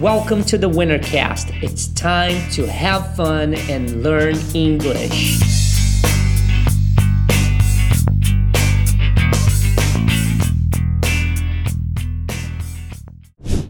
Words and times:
Welcome 0.00 0.44
to 0.44 0.56
the 0.56 0.66
Wintercast. 0.66 1.62
It's 1.62 1.88
time 1.88 2.50
to 2.52 2.66
have 2.66 3.14
fun 3.16 3.52
and 3.68 4.02
learn 4.02 4.34
English. 4.54 5.38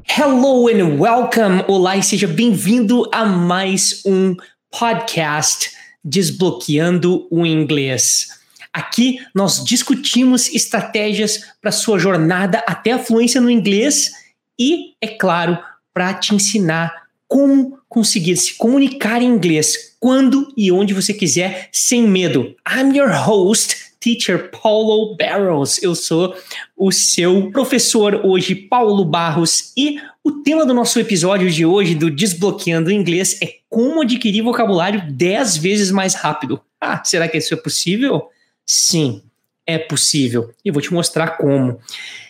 Hello 0.04 0.68
and 0.68 1.00
welcome! 1.00 1.64
Olá 1.66 1.96
e 1.96 2.02
seja 2.04 2.28
bem-vindo 2.28 3.10
a 3.12 3.26
mais 3.26 4.04
um 4.06 4.36
podcast 4.70 5.72
Desbloqueando 6.04 7.26
o 7.28 7.44
Inglês. 7.44 8.28
Aqui 8.72 9.18
nós 9.34 9.64
discutimos 9.64 10.48
estratégias 10.54 11.40
para 11.60 11.72
sua 11.72 11.98
jornada 11.98 12.62
até 12.68 12.92
a 12.92 13.00
fluência 13.00 13.40
no 13.40 13.50
inglês 13.50 14.12
e, 14.56 14.94
é 15.00 15.08
claro, 15.08 15.58
para 15.92 16.14
te 16.14 16.34
ensinar 16.34 17.08
como 17.26 17.78
conseguir 17.88 18.36
se 18.36 18.54
comunicar 18.54 19.22
em 19.22 19.26
inglês 19.26 19.96
quando 20.00 20.52
e 20.56 20.72
onde 20.72 20.94
você 20.94 21.12
quiser 21.12 21.68
sem 21.72 22.02
medo. 22.06 22.54
I'm 22.68 22.96
your 22.96 23.10
host, 23.12 23.76
Teacher 24.00 24.50
Paulo 24.50 25.14
Barros. 25.16 25.80
Eu 25.82 25.94
sou 25.94 26.34
o 26.76 26.90
seu 26.90 27.50
professor 27.52 28.22
hoje, 28.24 28.54
Paulo 28.54 29.04
Barros, 29.04 29.72
e 29.76 30.00
o 30.24 30.32
tema 30.32 30.64
do 30.64 30.72
nosso 30.72 30.98
episódio 30.98 31.50
de 31.50 31.66
hoje 31.66 31.94
do 31.94 32.10
Desbloqueando 32.10 32.90
Inglês 32.90 33.38
é 33.42 33.58
como 33.68 34.02
adquirir 34.02 34.42
vocabulário 34.42 35.02
10 35.12 35.58
vezes 35.58 35.90
mais 35.90 36.14
rápido. 36.14 36.60
Ah, 36.80 37.04
será 37.04 37.28
que 37.28 37.38
isso 37.38 37.52
é 37.52 37.56
possível? 37.56 38.28
Sim, 38.66 39.22
é 39.66 39.78
possível. 39.78 40.50
E 40.64 40.70
vou 40.70 40.82
te 40.82 40.92
mostrar 40.92 41.36
como. 41.36 41.78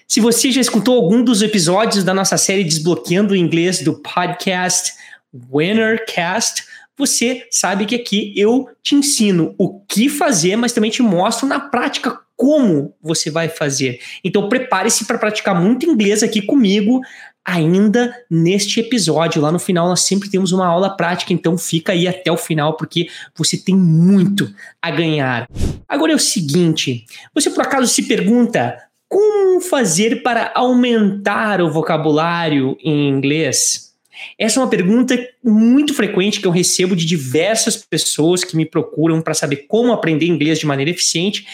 Se 0.06 0.20
você 0.20 0.50
já 0.50 0.60
escutou 0.60 0.96
algum 0.96 1.22
dos 1.22 1.42
episódios 1.42 2.02
da 2.02 2.12
nossa 2.12 2.36
série 2.36 2.64
Desbloqueando 2.64 3.32
o 3.32 3.36
Inglês 3.36 3.82
do 3.82 3.94
podcast 3.94 4.92
Winnercast, 5.32 6.64
você 6.98 7.46
sabe 7.50 7.86
que 7.86 7.94
aqui 7.94 8.34
eu 8.36 8.68
te 8.82 8.94
ensino 8.94 9.54
o 9.56 9.80
que 9.80 10.08
fazer, 10.08 10.56
mas 10.56 10.72
também 10.72 10.90
te 10.90 11.02
mostro 11.02 11.46
na 11.46 11.58
prática 11.58 12.18
como 12.36 12.94
você 13.02 13.30
vai 13.30 13.48
fazer. 13.48 14.00
Então 14.24 14.48
prepare-se 14.48 15.04
para 15.04 15.18
praticar 15.18 15.54
muito 15.54 15.86
inglês 15.86 16.22
aqui 16.22 16.42
comigo 16.42 17.00
ainda 17.44 18.14
neste 18.30 18.80
episódio. 18.80 19.42
Lá 19.42 19.50
no 19.50 19.58
final 19.58 19.88
nós 19.88 20.00
sempre 20.00 20.30
temos 20.30 20.52
uma 20.52 20.66
aula 20.66 20.96
prática, 20.96 21.32
então 21.32 21.56
fica 21.56 21.92
aí 21.92 22.06
até 22.06 22.30
o 22.30 22.36
final 22.36 22.76
porque 22.76 23.08
você 23.36 23.56
tem 23.56 23.74
muito 23.74 24.52
a 24.80 24.90
ganhar. 24.90 25.48
Agora 25.88 26.12
é 26.12 26.16
o 26.16 26.18
seguinte, 26.18 27.04
você 27.34 27.50
por 27.50 27.62
acaso 27.62 27.86
se 27.86 28.02
pergunta 28.02 28.76
como 29.08 29.60
fazer 29.60 30.22
para 30.22 30.52
aumentar 30.54 31.60
o 31.60 31.70
vocabulário 31.70 32.76
em 32.82 33.08
inglês? 33.08 33.90
Essa 34.38 34.60
é 34.60 34.62
uma 34.62 34.68
pergunta 34.68 35.18
muito 35.42 35.94
frequente 35.94 36.40
que 36.40 36.46
eu 36.46 36.50
recebo 36.50 36.94
de 36.94 37.04
diversas 37.04 37.76
pessoas 37.76 38.44
que 38.44 38.56
me 38.56 38.66
procuram 38.66 39.20
para 39.20 39.34
saber 39.34 39.64
como 39.68 39.92
aprender 39.92 40.26
inglês 40.26 40.58
de 40.58 40.66
maneira 40.66 40.90
eficiente. 40.90 41.46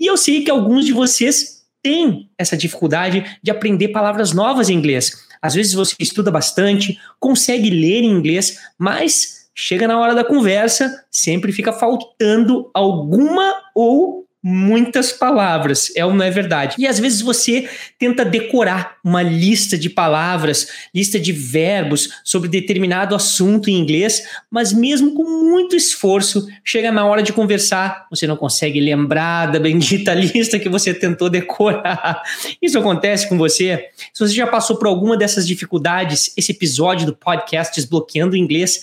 E 0.00 0.06
eu 0.06 0.16
sei 0.16 0.42
que 0.42 0.50
alguns 0.50 0.86
de 0.86 0.92
vocês 0.92 1.64
têm 1.82 2.30
essa 2.38 2.56
dificuldade 2.56 3.38
de 3.42 3.50
aprender 3.50 3.88
palavras 3.88 4.32
novas 4.32 4.70
em 4.70 4.74
inglês. 4.74 5.12
Às 5.44 5.52
vezes 5.54 5.74
você 5.74 5.94
estuda 6.00 6.30
bastante, 6.30 6.98
consegue 7.20 7.68
ler 7.68 8.02
em 8.02 8.10
inglês, 8.10 8.60
mas 8.78 9.46
chega 9.54 9.86
na 9.86 10.00
hora 10.00 10.14
da 10.14 10.24
conversa, 10.24 11.04
sempre 11.10 11.52
fica 11.52 11.70
faltando 11.70 12.70
alguma 12.72 13.54
ou 13.74 14.23
muitas 14.46 15.10
palavras, 15.10 15.90
é 15.96 16.04
ou 16.04 16.12
não 16.12 16.22
é 16.22 16.30
verdade? 16.30 16.76
E 16.78 16.86
às 16.86 17.00
vezes 17.00 17.22
você 17.22 17.66
tenta 17.98 18.26
decorar 18.26 18.96
uma 19.02 19.22
lista 19.22 19.78
de 19.78 19.88
palavras, 19.88 20.68
lista 20.94 21.18
de 21.18 21.32
verbos 21.32 22.10
sobre 22.22 22.50
determinado 22.50 23.14
assunto 23.14 23.70
em 23.70 23.78
inglês, 23.78 24.22
mas 24.50 24.70
mesmo 24.70 25.14
com 25.14 25.24
muito 25.24 25.74
esforço, 25.74 26.46
chega 26.62 26.92
na 26.92 27.06
hora 27.06 27.22
de 27.22 27.32
conversar, 27.32 28.06
você 28.10 28.26
não 28.26 28.36
consegue 28.36 28.78
lembrar 28.80 29.46
da 29.46 29.58
bendita 29.58 30.12
lista 30.14 30.58
que 30.58 30.68
você 30.68 30.92
tentou 30.92 31.30
decorar. 31.30 32.22
Isso 32.60 32.78
acontece 32.78 33.26
com 33.26 33.38
você? 33.38 33.88
Se 34.12 34.20
você 34.20 34.34
já 34.34 34.46
passou 34.46 34.76
por 34.76 34.88
alguma 34.88 35.16
dessas 35.16 35.46
dificuldades, 35.46 36.34
esse 36.36 36.52
episódio 36.52 37.06
do 37.06 37.16
podcast 37.16 37.74
Desbloqueando 37.74 38.34
o 38.34 38.36
Inglês 38.36 38.82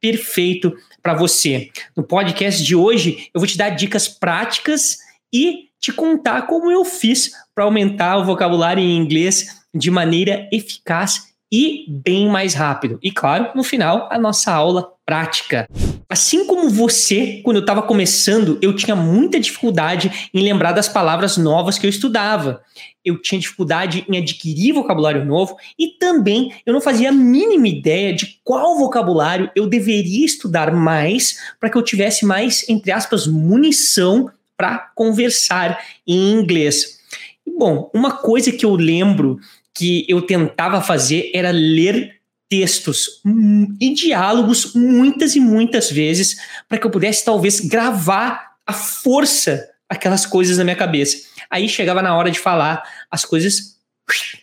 perfeito 0.00 0.74
para 1.02 1.14
você. 1.14 1.70
No 1.96 2.02
podcast 2.02 2.62
de 2.62 2.74
hoje, 2.74 3.28
eu 3.34 3.40
vou 3.40 3.46
te 3.46 3.56
dar 3.56 3.70
dicas 3.70 4.08
práticas 4.08 4.98
e 5.32 5.66
te 5.80 5.92
contar 5.92 6.42
como 6.46 6.70
eu 6.70 6.84
fiz 6.84 7.32
para 7.54 7.64
aumentar 7.64 8.16
o 8.18 8.24
vocabulário 8.24 8.82
em 8.82 8.96
inglês 8.96 9.64
de 9.74 9.90
maneira 9.90 10.48
eficaz 10.52 11.34
e 11.52 11.84
bem 11.88 12.28
mais 12.28 12.54
rápido. 12.54 12.98
E 13.02 13.10
claro, 13.10 13.50
no 13.54 13.62
final, 13.62 14.08
a 14.10 14.18
nossa 14.18 14.52
aula 14.52 14.95
prática. 15.06 15.68
Assim 16.08 16.46
como 16.46 16.68
você, 16.68 17.40
quando 17.44 17.58
eu 17.58 17.60
estava 17.60 17.80
começando, 17.80 18.58
eu 18.60 18.74
tinha 18.74 18.96
muita 18.96 19.38
dificuldade 19.38 20.28
em 20.34 20.42
lembrar 20.42 20.72
das 20.72 20.88
palavras 20.88 21.36
novas 21.36 21.78
que 21.78 21.86
eu 21.86 21.90
estudava. 21.90 22.60
Eu 23.04 23.22
tinha 23.22 23.40
dificuldade 23.40 24.04
em 24.08 24.18
adquirir 24.18 24.74
vocabulário 24.74 25.24
novo 25.24 25.56
e 25.78 25.96
também 25.98 26.52
eu 26.66 26.72
não 26.72 26.80
fazia 26.80 27.10
a 27.10 27.12
mínima 27.12 27.68
ideia 27.68 28.12
de 28.12 28.40
qual 28.42 28.76
vocabulário 28.76 29.48
eu 29.54 29.68
deveria 29.68 30.26
estudar 30.26 30.72
mais 30.72 31.38
para 31.60 31.70
que 31.70 31.78
eu 31.78 31.82
tivesse 31.82 32.26
mais, 32.26 32.68
entre 32.68 32.90
aspas, 32.90 33.28
munição 33.28 34.28
para 34.56 34.90
conversar 34.94 35.78
em 36.06 36.32
inglês. 36.32 36.98
Bom, 37.46 37.90
uma 37.94 38.10
coisa 38.10 38.50
que 38.50 38.66
eu 38.66 38.74
lembro 38.74 39.38
que 39.72 40.04
eu 40.08 40.22
tentava 40.22 40.80
fazer 40.80 41.30
era 41.32 41.50
ler 41.50 42.15
textos 42.48 43.22
e 43.80 43.92
diálogos 43.92 44.74
muitas 44.74 45.34
e 45.34 45.40
muitas 45.40 45.90
vezes 45.90 46.36
para 46.68 46.78
que 46.78 46.86
eu 46.86 46.90
pudesse 46.90 47.24
talvez 47.24 47.60
gravar 47.60 48.56
a 48.64 48.72
força 48.72 49.68
aquelas 49.88 50.26
coisas 50.26 50.58
na 50.58 50.64
minha 50.64 50.76
cabeça. 50.76 51.28
Aí 51.50 51.68
chegava 51.68 52.02
na 52.02 52.16
hora 52.16 52.30
de 52.30 52.38
falar, 52.38 52.82
as 53.10 53.24
coisas 53.24 53.76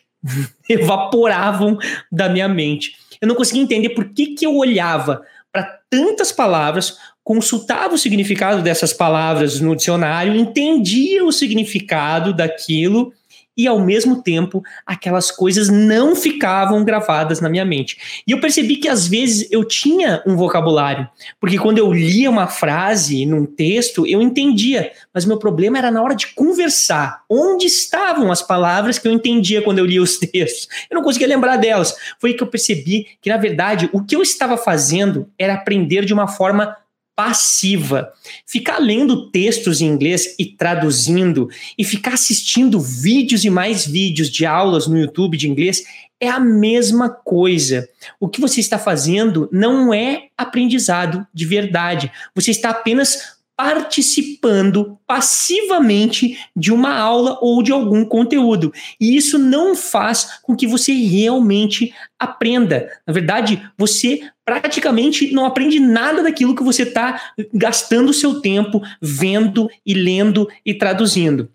evaporavam 0.69 1.77
da 2.11 2.29
minha 2.29 2.47
mente. 2.47 2.95
Eu 3.19 3.27
não 3.27 3.35
conseguia 3.35 3.61
entender 3.61 3.89
por 3.89 4.09
que, 4.09 4.27
que 4.27 4.45
eu 4.45 4.55
olhava 4.55 5.21
para 5.51 5.63
tantas 5.89 6.31
palavras, 6.31 6.97
consultava 7.23 7.93
o 7.93 7.97
significado 7.97 8.61
dessas 8.61 8.91
palavras 8.91 9.59
no 9.61 9.75
dicionário, 9.75 10.35
entendia 10.35 11.23
o 11.23 11.31
significado 11.31 12.33
daquilo 12.33 13.13
e 13.57 13.67
ao 13.67 13.79
mesmo 13.79 14.21
tempo 14.21 14.63
aquelas 14.85 15.31
coisas 15.31 15.69
não 15.69 16.15
ficavam 16.15 16.83
gravadas 16.83 17.39
na 17.39 17.49
minha 17.49 17.65
mente. 17.65 18.23
E 18.27 18.31
eu 18.31 18.39
percebi 18.39 18.77
que 18.77 18.87
às 18.87 19.07
vezes 19.07 19.47
eu 19.51 19.63
tinha 19.63 20.21
um 20.25 20.35
vocabulário, 20.35 21.07
porque 21.39 21.57
quando 21.57 21.77
eu 21.77 21.91
lia 21.91 22.29
uma 22.29 22.47
frase 22.47 23.25
num 23.25 23.45
texto, 23.45 24.05
eu 24.07 24.21
entendia, 24.21 24.91
mas 25.13 25.25
meu 25.25 25.37
problema 25.37 25.77
era 25.77 25.91
na 25.91 26.01
hora 26.01 26.15
de 26.15 26.27
conversar. 26.27 27.23
Onde 27.29 27.65
estavam 27.65 28.31
as 28.31 28.41
palavras 28.41 28.97
que 28.97 29.07
eu 29.07 29.11
entendia 29.11 29.61
quando 29.61 29.79
eu 29.79 29.85
lia 29.85 30.01
os 30.01 30.17
textos? 30.19 30.67
Eu 30.89 30.95
não 30.95 31.03
conseguia 31.03 31.27
lembrar 31.27 31.57
delas. 31.57 31.95
Foi 32.19 32.33
que 32.33 32.43
eu 32.43 32.47
percebi 32.47 33.07
que 33.21 33.29
na 33.29 33.37
verdade 33.37 33.89
o 33.93 34.03
que 34.03 34.15
eu 34.15 34.21
estava 34.21 34.57
fazendo 34.57 35.29
era 35.37 35.53
aprender 35.53 36.05
de 36.05 36.13
uma 36.13 36.27
forma 36.27 36.75
passiva. 37.15 38.11
Ficar 38.45 38.79
lendo 38.79 39.29
textos 39.29 39.81
em 39.81 39.87
inglês 39.87 40.35
e 40.39 40.45
traduzindo 40.45 41.49
e 41.77 41.83
ficar 41.83 42.13
assistindo 42.13 42.79
vídeos 42.79 43.43
e 43.45 43.49
mais 43.49 43.85
vídeos 43.85 44.29
de 44.29 44.45
aulas 44.45 44.87
no 44.87 44.97
YouTube 44.97 45.37
de 45.37 45.49
inglês 45.49 45.83
é 46.19 46.29
a 46.29 46.39
mesma 46.39 47.09
coisa. 47.09 47.87
O 48.19 48.29
que 48.29 48.39
você 48.39 48.61
está 48.61 48.79
fazendo 48.79 49.49
não 49.51 49.93
é 49.93 50.27
aprendizado 50.37 51.27
de 51.33 51.45
verdade. 51.45 52.09
Você 52.33 52.51
está 52.51 52.69
apenas 52.69 53.32
participando 53.55 54.97
passivamente 55.05 56.37
de 56.55 56.71
uma 56.73 56.95
aula 56.97 57.37
ou 57.41 57.61
de 57.61 57.71
algum 57.71 58.03
conteúdo. 58.03 58.73
E 58.99 59.15
isso 59.15 59.37
não 59.37 59.75
faz 59.75 60.39
com 60.41 60.55
que 60.55 60.65
você 60.65 60.91
realmente 60.93 61.93
aprenda. 62.17 62.89
Na 63.05 63.13
verdade, 63.13 63.61
você 63.77 64.21
praticamente 64.43 65.31
não 65.31 65.45
aprende 65.45 65.79
nada 65.79 66.23
daquilo 66.23 66.55
que 66.55 66.63
você 66.63 66.83
está 66.83 67.33
gastando 67.53 68.09
o 68.09 68.13
seu 68.13 68.41
tempo 68.41 68.81
vendo 69.01 69.69
e 69.85 69.93
lendo 69.93 70.49
e 70.65 70.73
traduzindo. 70.73 71.49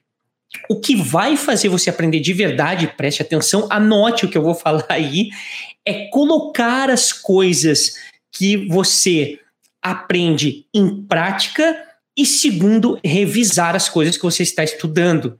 O 0.69 0.81
que 0.81 0.97
vai 0.97 1.37
fazer 1.37 1.69
você 1.69 1.91
aprender 1.91 2.21
de 2.21 2.33
verdade, 2.33 2.87
preste 2.97 3.21
atenção, 3.21 3.67
anote 3.71 4.25
o 4.25 4.29
que 4.29 4.39
eu 4.39 4.43
vou 4.43 4.55
falar 4.57 4.87
aí, 4.89 5.31
é 5.85 6.07
colocar 6.09 6.91
as 6.91 7.13
coisas 7.13 7.95
que 8.31 8.69
você 8.69 9.41
aprende 9.83 10.67
em 10.75 11.03
prática 11.03 11.88
e 12.19 12.27
segundo, 12.27 12.99
revisar 13.05 13.77
as 13.77 13.89
coisas 13.89 14.17
que 14.17 14.25
você 14.25 14.43
está 14.43 14.65
estudando. 14.65 15.39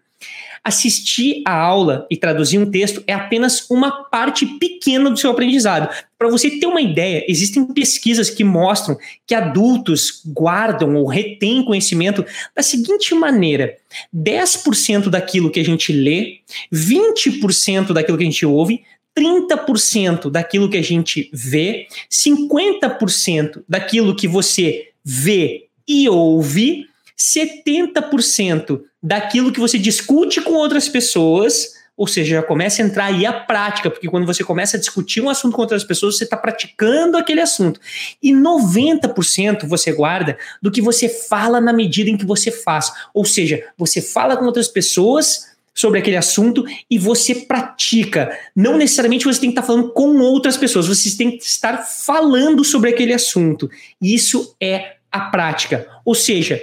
Assistir 0.63 1.43
a 1.45 1.53
aula 1.53 2.07
e 2.11 2.17
traduzir 2.17 2.59
um 2.59 2.71
texto 2.71 3.03
é 3.07 3.13
apenas 3.13 3.69
uma 3.69 4.05
parte 4.05 4.47
pequena 4.47 5.11
do 5.11 5.17
seu 5.17 5.31
aprendizado. 5.31 5.89
Para 6.17 6.29
você 6.29 6.51
ter 6.51 6.67
uma 6.67 6.81
ideia, 6.81 7.25
existem 7.29 7.65
pesquisas 7.67 8.31
que 8.31 8.45
mostram 8.45 8.97
que 9.27 9.35
adultos 9.35 10.23
guardam 10.27 10.95
ou 10.95 11.07
retêm 11.07 11.65
conhecimento 11.65 12.25
da 12.55 12.63
seguinte 12.63 13.15
maneira: 13.15 13.77
10% 14.15 15.09
daquilo 15.09 15.51
que 15.51 15.61
a 15.61 15.65
gente 15.65 15.93
lê, 15.93 16.39
20% 16.73 17.93
daquilo 17.93 18.19
que 18.19 18.25
a 18.25 18.31
gente 18.31 18.47
ouve, 18.47 18.83
30% 19.19 20.31
daquilo 20.31 20.69
que 20.69 20.77
a 20.77 20.83
gente 20.83 21.29
vê, 21.33 21.89
50% 22.11 23.63
daquilo 23.69 24.15
que 24.15 24.29
você 24.29 24.89
vê 25.05 25.68
e 25.89 26.09
ouve, 26.09 26.87
70% 27.19 28.83
daquilo 29.03 29.51
que 29.51 29.59
você 29.59 29.79
discute 29.79 30.41
com 30.41 30.53
outras 30.53 30.89
pessoas, 30.89 31.73
ou 31.97 32.07
seja, 32.07 32.37
já 32.37 32.43
começa 32.43 32.81
a 32.81 32.87
entrar 32.87 33.07
aí 33.07 33.27
a 33.27 33.33
prática, 33.33 33.91
porque 33.91 34.09
quando 34.09 34.25
você 34.25 34.45
começa 34.45 34.77
a 34.77 34.81
discutir 34.81 35.21
um 35.21 35.29
assunto 35.29 35.55
com 35.57 35.63
outras 35.63 35.83
pessoas, 35.83 36.17
você 36.17 36.23
está 36.25 36.37
praticando 36.37 37.17
aquele 37.17 37.41
assunto. 37.41 37.81
E 38.23 38.33
90% 38.33 39.67
você 39.67 39.91
guarda 39.93 40.39
do 40.63 40.71
que 40.71 40.81
você 40.81 41.09
fala 41.09 41.61
na 41.61 41.73
medida 41.73 42.09
em 42.09 42.17
que 42.17 42.25
você 42.25 42.53
faz. 42.53 42.93
Ou 43.13 43.25
seja, 43.25 43.65
você 43.77 44.01
fala 44.01 44.37
com 44.37 44.45
outras 44.45 44.69
pessoas 44.69 45.49
sobre 45.75 45.99
aquele 45.99 46.17
assunto 46.17 46.65
e 46.89 46.99
você 46.99 47.35
pratica. 47.35 48.37
Não 48.55 48.77
necessariamente 48.77 49.25
você 49.25 49.41
tem 49.41 49.51
que 49.51 49.59
estar 49.59 49.67
falando 49.67 49.91
com 49.91 50.19
outras 50.19 50.57
pessoas, 50.57 50.87
você 50.87 51.17
tem 51.17 51.37
que 51.37 51.45
estar 51.45 51.79
falando 51.79 52.65
sobre 52.65 52.91
aquele 52.91 53.13
assunto. 53.13 53.69
Isso 54.01 54.55
é 54.61 54.98
a 55.19 55.31
prática. 55.31 55.87
Ou 56.05 56.15
seja, 56.15 56.61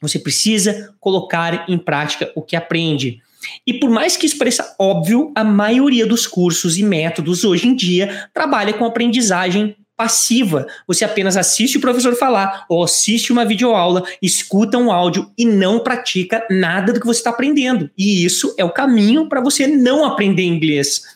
você 0.00 0.18
precisa 0.18 0.94
colocar 1.00 1.68
em 1.68 1.78
prática 1.78 2.30
o 2.34 2.42
que 2.42 2.56
aprende. 2.56 3.20
E 3.66 3.74
por 3.74 3.90
mais 3.90 4.16
que 4.16 4.26
isso 4.26 4.38
pareça 4.38 4.74
óbvio, 4.78 5.32
a 5.34 5.44
maioria 5.44 6.06
dos 6.06 6.26
cursos 6.26 6.76
e 6.76 6.82
métodos 6.82 7.44
hoje 7.44 7.68
em 7.68 7.74
dia 7.74 8.28
trabalha 8.34 8.72
com 8.72 8.84
aprendizagem 8.84 9.76
passiva. 9.96 10.66
Você 10.86 11.04
apenas 11.04 11.36
assiste 11.36 11.78
o 11.78 11.80
professor 11.80 12.14
falar, 12.16 12.66
ou 12.68 12.84
assiste 12.84 13.32
uma 13.32 13.46
videoaula, 13.46 14.04
escuta 14.20 14.76
um 14.76 14.92
áudio 14.92 15.30
e 15.38 15.46
não 15.46 15.78
pratica 15.78 16.46
nada 16.50 16.92
do 16.92 17.00
que 17.00 17.06
você 17.06 17.20
está 17.20 17.30
aprendendo. 17.30 17.90
E 17.96 18.24
isso 18.24 18.54
é 18.58 18.64
o 18.64 18.72
caminho 18.72 19.28
para 19.28 19.40
você 19.40 19.66
não 19.66 20.04
aprender 20.04 20.42
inglês. 20.42 21.15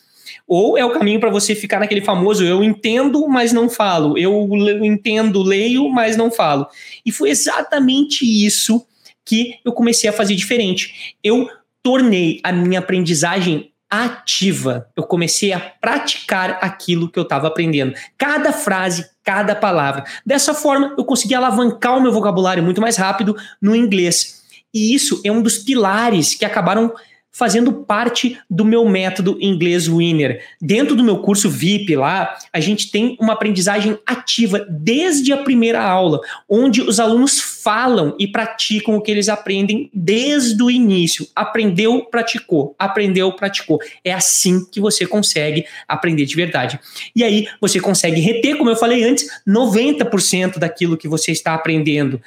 Ou 0.53 0.77
é 0.77 0.83
o 0.83 0.91
caminho 0.91 1.17
para 1.17 1.29
você 1.29 1.55
ficar 1.55 1.79
naquele 1.79 2.01
famoso 2.01 2.43
eu 2.43 2.61
entendo, 2.61 3.25
mas 3.29 3.53
não 3.53 3.69
falo. 3.69 4.17
Eu 4.17 4.49
entendo, 4.83 5.41
leio, 5.41 5.87
mas 5.87 6.17
não 6.17 6.29
falo. 6.29 6.67
E 7.05 7.11
foi 7.11 7.29
exatamente 7.29 8.25
isso 8.25 8.85
que 9.23 9.55
eu 9.63 9.71
comecei 9.71 10.09
a 10.09 10.13
fazer 10.13 10.35
diferente. 10.35 11.15
Eu 11.23 11.49
tornei 11.81 12.41
a 12.43 12.51
minha 12.51 12.79
aprendizagem 12.79 13.71
ativa. 13.89 14.89
Eu 14.93 15.03
comecei 15.03 15.53
a 15.53 15.59
praticar 15.61 16.59
aquilo 16.61 17.07
que 17.07 17.17
eu 17.17 17.23
estava 17.23 17.47
aprendendo. 17.47 17.93
Cada 18.17 18.51
frase, 18.51 19.09
cada 19.23 19.55
palavra. 19.55 20.03
Dessa 20.25 20.53
forma, 20.53 20.93
eu 20.97 21.05
consegui 21.05 21.33
alavancar 21.33 21.97
o 21.97 22.01
meu 22.01 22.11
vocabulário 22.11 22.61
muito 22.61 22.81
mais 22.81 22.97
rápido 22.97 23.37
no 23.61 23.73
inglês. 23.73 24.41
E 24.73 24.93
isso 24.93 25.21
é 25.23 25.31
um 25.31 25.41
dos 25.41 25.59
pilares 25.59 26.35
que 26.35 26.43
acabaram 26.43 26.93
fazendo 27.31 27.71
parte 27.71 28.37
do 28.49 28.65
meu 28.65 28.87
método 28.87 29.37
inglês 29.39 29.87
Winner. 29.87 30.43
Dentro 30.61 30.95
do 30.95 31.03
meu 31.03 31.19
curso 31.19 31.49
VIP 31.49 31.95
lá, 31.95 32.37
a 32.51 32.59
gente 32.59 32.91
tem 32.91 33.17
uma 33.19 33.33
aprendizagem 33.33 33.97
ativa 34.05 34.65
desde 34.69 35.31
a 35.31 35.37
primeira 35.37 35.81
aula, 35.81 36.19
onde 36.49 36.81
os 36.81 36.99
alunos 36.99 37.39
falam 37.39 38.15
e 38.19 38.27
praticam 38.27 38.95
o 38.95 39.01
que 39.01 39.11
eles 39.11 39.29
aprendem 39.29 39.89
desde 39.93 40.61
o 40.61 40.69
início. 40.69 41.27
Aprendeu, 41.35 42.05
praticou, 42.05 42.75
aprendeu, 42.77 43.31
praticou. 43.33 43.79
É 44.03 44.11
assim 44.11 44.65
que 44.69 44.81
você 44.81 45.05
consegue 45.05 45.65
aprender 45.87 46.25
de 46.25 46.35
verdade. 46.35 46.79
E 47.15 47.23
aí 47.23 47.47
você 47.59 47.79
consegue 47.79 48.19
reter, 48.19 48.57
como 48.57 48.69
eu 48.69 48.75
falei 48.75 49.03
antes, 49.03 49.27
90% 49.47 50.59
daquilo 50.59 50.97
que 50.97 51.07
você 51.07 51.31
está 51.31 51.53
aprendendo. 51.53 52.21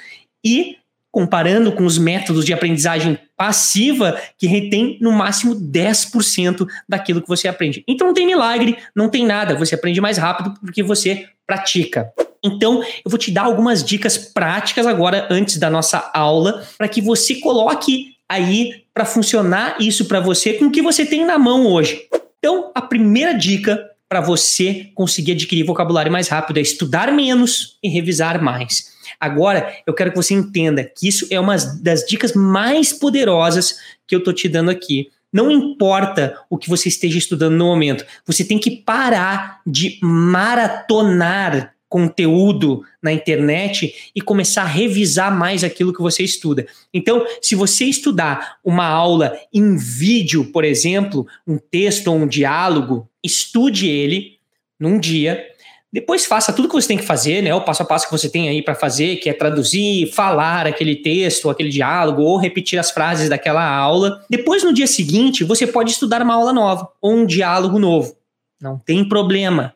E 0.45 0.77
comparando 1.15 1.71
com 1.71 1.87
os 1.87 1.97
métodos 1.97 2.45
de 2.45 2.53
aprendizagem 2.53 3.17
passiva, 3.37 4.21
que 4.37 4.49
retém 4.49 4.99
no 5.01 5.13
máximo 5.13 5.55
10% 5.55 6.67
daquilo 6.89 7.23
que 7.23 7.29
você 7.29 7.47
aprende. 7.47 7.85
Então 7.87 8.09
não 8.09 8.15
tem 8.15 8.27
milagre, 8.27 8.77
não 8.97 9.09
tem 9.09 9.25
nada, 9.25 9.55
você 9.55 9.77
aprende 9.77 10.01
mais 10.01 10.19
rápido 10.19 10.53
porque 10.61 10.83
você 10.83 11.29
pratica. 11.47 12.13
Então, 12.43 12.83
eu 12.83 13.09
vou 13.09 13.17
te 13.17 13.31
dar 13.31 13.45
algumas 13.45 13.85
dicas 13.85 14.19
práticas 14.19 14.89
agora, 14.89 15.29
antes 15.31 15.57
da 15.57 15.71
nossa 15.71 16.11
aula, 16.13 16.67
para 16.77 16.89
que 16.89 17.01
você 17.01 17.37
coloque 17.37 18.17
aí 18.29 18.83
para 18.93 19.05
funcionar 19.05 19.77
isso 19.81 20.07
para 20.07 20.19
você 20.19 20.55
com 20.55 20.65
o 20.65 20.71
que 20.71 20.83
você 20.83 21.07
tem 21.07 21.25
na 21.25 21.39
mão 21.39 21.65
hoje. 21.65 22.09
Então, 22.41 22.73
a 22.75 22.83
primeira 22.83 23.33
dica 23.33 23.89
para 24.09 24.21
você 24.21 24.91
conseguir 24.97 25.33
adquirir 25.33 25.65
vocabulário 25.65 26.11
mais 26.11 26.27
rápido 26.27 26.59
é 26.59 26.61
estudar 26.61 27.13
menos 27.13 27.79
e 27.83 27.89
revisar 27.89 28.43
mais. 28.43 28.94
Agora, 29.19 29.75
eu 29.87 29.95
quero 29.95 30.11
que 30.11 30.17
você 30.17 30.35
entenda 30.35 30.85
que 30.85 31.09
isso 31.09 31.27
é 31.31 31.39
uma 31.39 31.57
das 31.57 32.05
dicas 32.05 32.33
mais 32.33 32.93
poderosas 32.93 33.79
que 34.07 34.15
eu 34.15 34.19
estou 34.19 34.33
te 34.33 34.49
dando 34.49 34.71
aqui. 34.71 35.11
Não 35.33 35.51
importa 35.51 36.39
o 36.49 36.57
que 36.57 36.71
você 36.71 36.89
esteja 36.89 37.19
estudando 37.19 37.57
no 37.57 37.67
momento, 37.67 38.05
você 38.25 38.45
tem 38.45 38.59
que 38.59 38.71
parar 38.71 39.61
de 39.67 39.99
maratonar 40.01 41.75
conteúdo 41.95 42.83
na 43.01 43.13
internet 43.13 44.11
e 44.13 44.21
começar 44.21 44.63
a 44.63 44.67
revisar 44.67 45.33
mais 45.33 45.63
aquilo 45.63 45.93
que 45.93 46.03
você 46.03 46.25
estuda. 46.25 46.67
Então, 46.93 47.25
se 47.41 47.55
você 47.55 47.85
estudar 47.85 48.57
uma 48.65 48.85
aula 48.85 49.39
em 49.53 49.77
vídeo, 49.77 50.47
por 50.47 50.65
exemplo, 50.65 51.25
um 51.47 51.57
texto 51.57 52.09
ou 52.09 52.17
um 52.17 52.27
diálogo, 52.27 53.09
estude 53.23 53.89
ele 53.89 54.39
num 54.77 54.99
dia, 54.99 55.47
depois 55.95 56.27
faça 56.27 56.53
tudo 56.53 56.67
que 56.67 56.75
você 56.75 56.89
tem 56.89 56.99
que 56.99 57.05
fazer, 57.05 57.41
né? 57.41 57.55
O 57.55 57.61
passo 57.61 57.85
a 57.85 57.87
passo 57.87 58.07
que 58.07 58.11
você 58.11 58.29
tem 58.29 58.49
aí 58.49 58.61
para 58.61 58.75
fazer, 58.75 59.15
que 59.19 59.31
é 59.31 59.33
traduzir, 59.33 60.13
falar 60.13 60.67
aquele 60.67 60.97
texto, 60.97 61.49
aquele 61.49 61.69
diálogo, 61.69 62.21
ou 62.21 62.37
repetir 62.37 62.81
as 62.81 62.91
frases 62.91 63.29
daquela 63.29 63.65
aula. 63.65 64.21
Depois, 64.29 64.65
no 64.65 64.73
dia 64.73 64.89
seguinte, 64.89 65.45
você 65.45 65.69
pode 65.69 65.93
estudar 65.93 66.21
uma 66.21 66.35
aula 66.35 66.53
nova 66.53 66.91
ou 67.01 67.13
um 67.13 67.25
diálogo 67.25 67.79
novo. 67.79 68.17
Não 68.61 68.77
tem 68.77 69.09
problema 69.09 69.73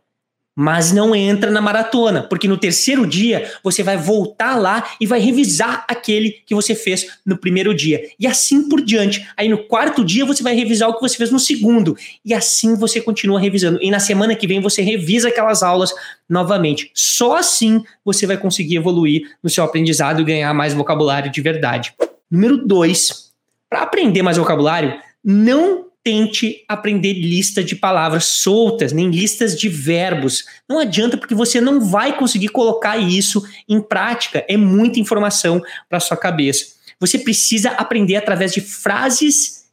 mas 0.60 0.90
não 0.90 1.14
entra 1.14 1.52
na 1.52 1.60
maratona, 1.60 2.20
porque 2.20 2.48
no 2.48 2.56
terceiro 2.56 3.06
dia 3.06 3.48
você 3.62 3.80
vai 3.80 3.96
voltar 3.96 4.56
lá 4.56 4.90
e 5.00 5.06
vai 5.06 5.20
revisar 5.20 5.84
aquele 5.86 6.32
que 6.44 6.52
você 6.52 6.74
fez 6.74 7.06
no 7.24 7.38
primeiro 7.38 7.72
dia. 7.72 8.02
E 8.18 8.26
assim 8.26 8.68
por 8.68 8.80
diante. 8.82 9.24
Aí 9.36 9.48
no 9.48 9.58
quarto 9.58 10.04
dia 10.04 10.24
você 10.24 10.42
vai 10.42 10.56
revisar 10.56 10.88
o 10.88 10.94
que 10.94 11.00
você 11.00 11.16
fez 11.16 11.30
no 11.30 11.38
segundo. 11.38 11.96
E 12.24 12.34
assim 12.34 12.74
você 12.74 13.00
continua 13.00 13.38
revisando. 13.38 13.78
E 13.80 13.88
na 13.88 14.00
semana 14.00 14.34
que 14.34 14.48
vem 14.48 14.60
você 14.60 14.82
revisa 14.82 15.28
aquelas 15.28 15.62
aulas 15.62 15.94
novamente. 16.28 16.90
Só 16.92 17.36
assim 17.36 17.84
você 18.04 18.26
vai 18.26 18.36
conseguir 18.36 18.74
evoluir 18.74 19.30
no 19.40 19.48
seu 19.48 19.62
aprendizado 19.62 20.22
e 20.22 20.24
ganhar 20.24 20.52
mais 20.52 20.74
vocabulário 20.74 21.30
de 21.30 21.40
verdade. 21.40 21.94
Número 22.28 22.66
dois, 22.66 23.30
para 23.70 23.82
aprender 23.82 24.22
mais 24.22 24.36
vocabulário, 24.36 24.98
não 25.24 25.87
tente 26.04 26.64
aprender 26.68 27.12
lista 27.12 27.62
de 27.62 27.76
palavras 27.76 28.24
soltas, 28.24 28.92
nem 28.92 29.10
listas 29.10 29.58
de 29.58 29.68
verbos. 29.68 30.44
Não 30.68 30.78
adianta 30.78 31.16
porque 31.16 31.34
você 31.34 31.60
não 31.60 31.80
vai 31.80 32.16
conseguir 32.16 32.48
colocar 32.48 32.96
isso 32.96 33.42
em 33.68 33.80
prática. 33.80 34.44
É 34.48 34.56
muita 34.56 35.00
informação 35.00 35.62
para 35.88 36.00
sua 36.00 36.16
cabeça. 36.16 36.78
Você 37.00 37.18
precisa 37.18 37.70
aprender 37.70 38.16
através 38.16 38.52
de 38.52 38.60
frases 38.60 39.66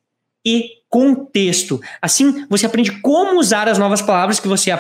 e 0.46 0.72
contexto. 0.90 1.82
Assim, 2.02 2.46
você 2.50 2.66
aprende 2.66 2.92
como 3.02 3.40
usar 3.40 3.68
as 3.68 3.78
novas 3.78 4.02
palavras 4.02 4.40
que 4.40 4.48
você 4.48 4.72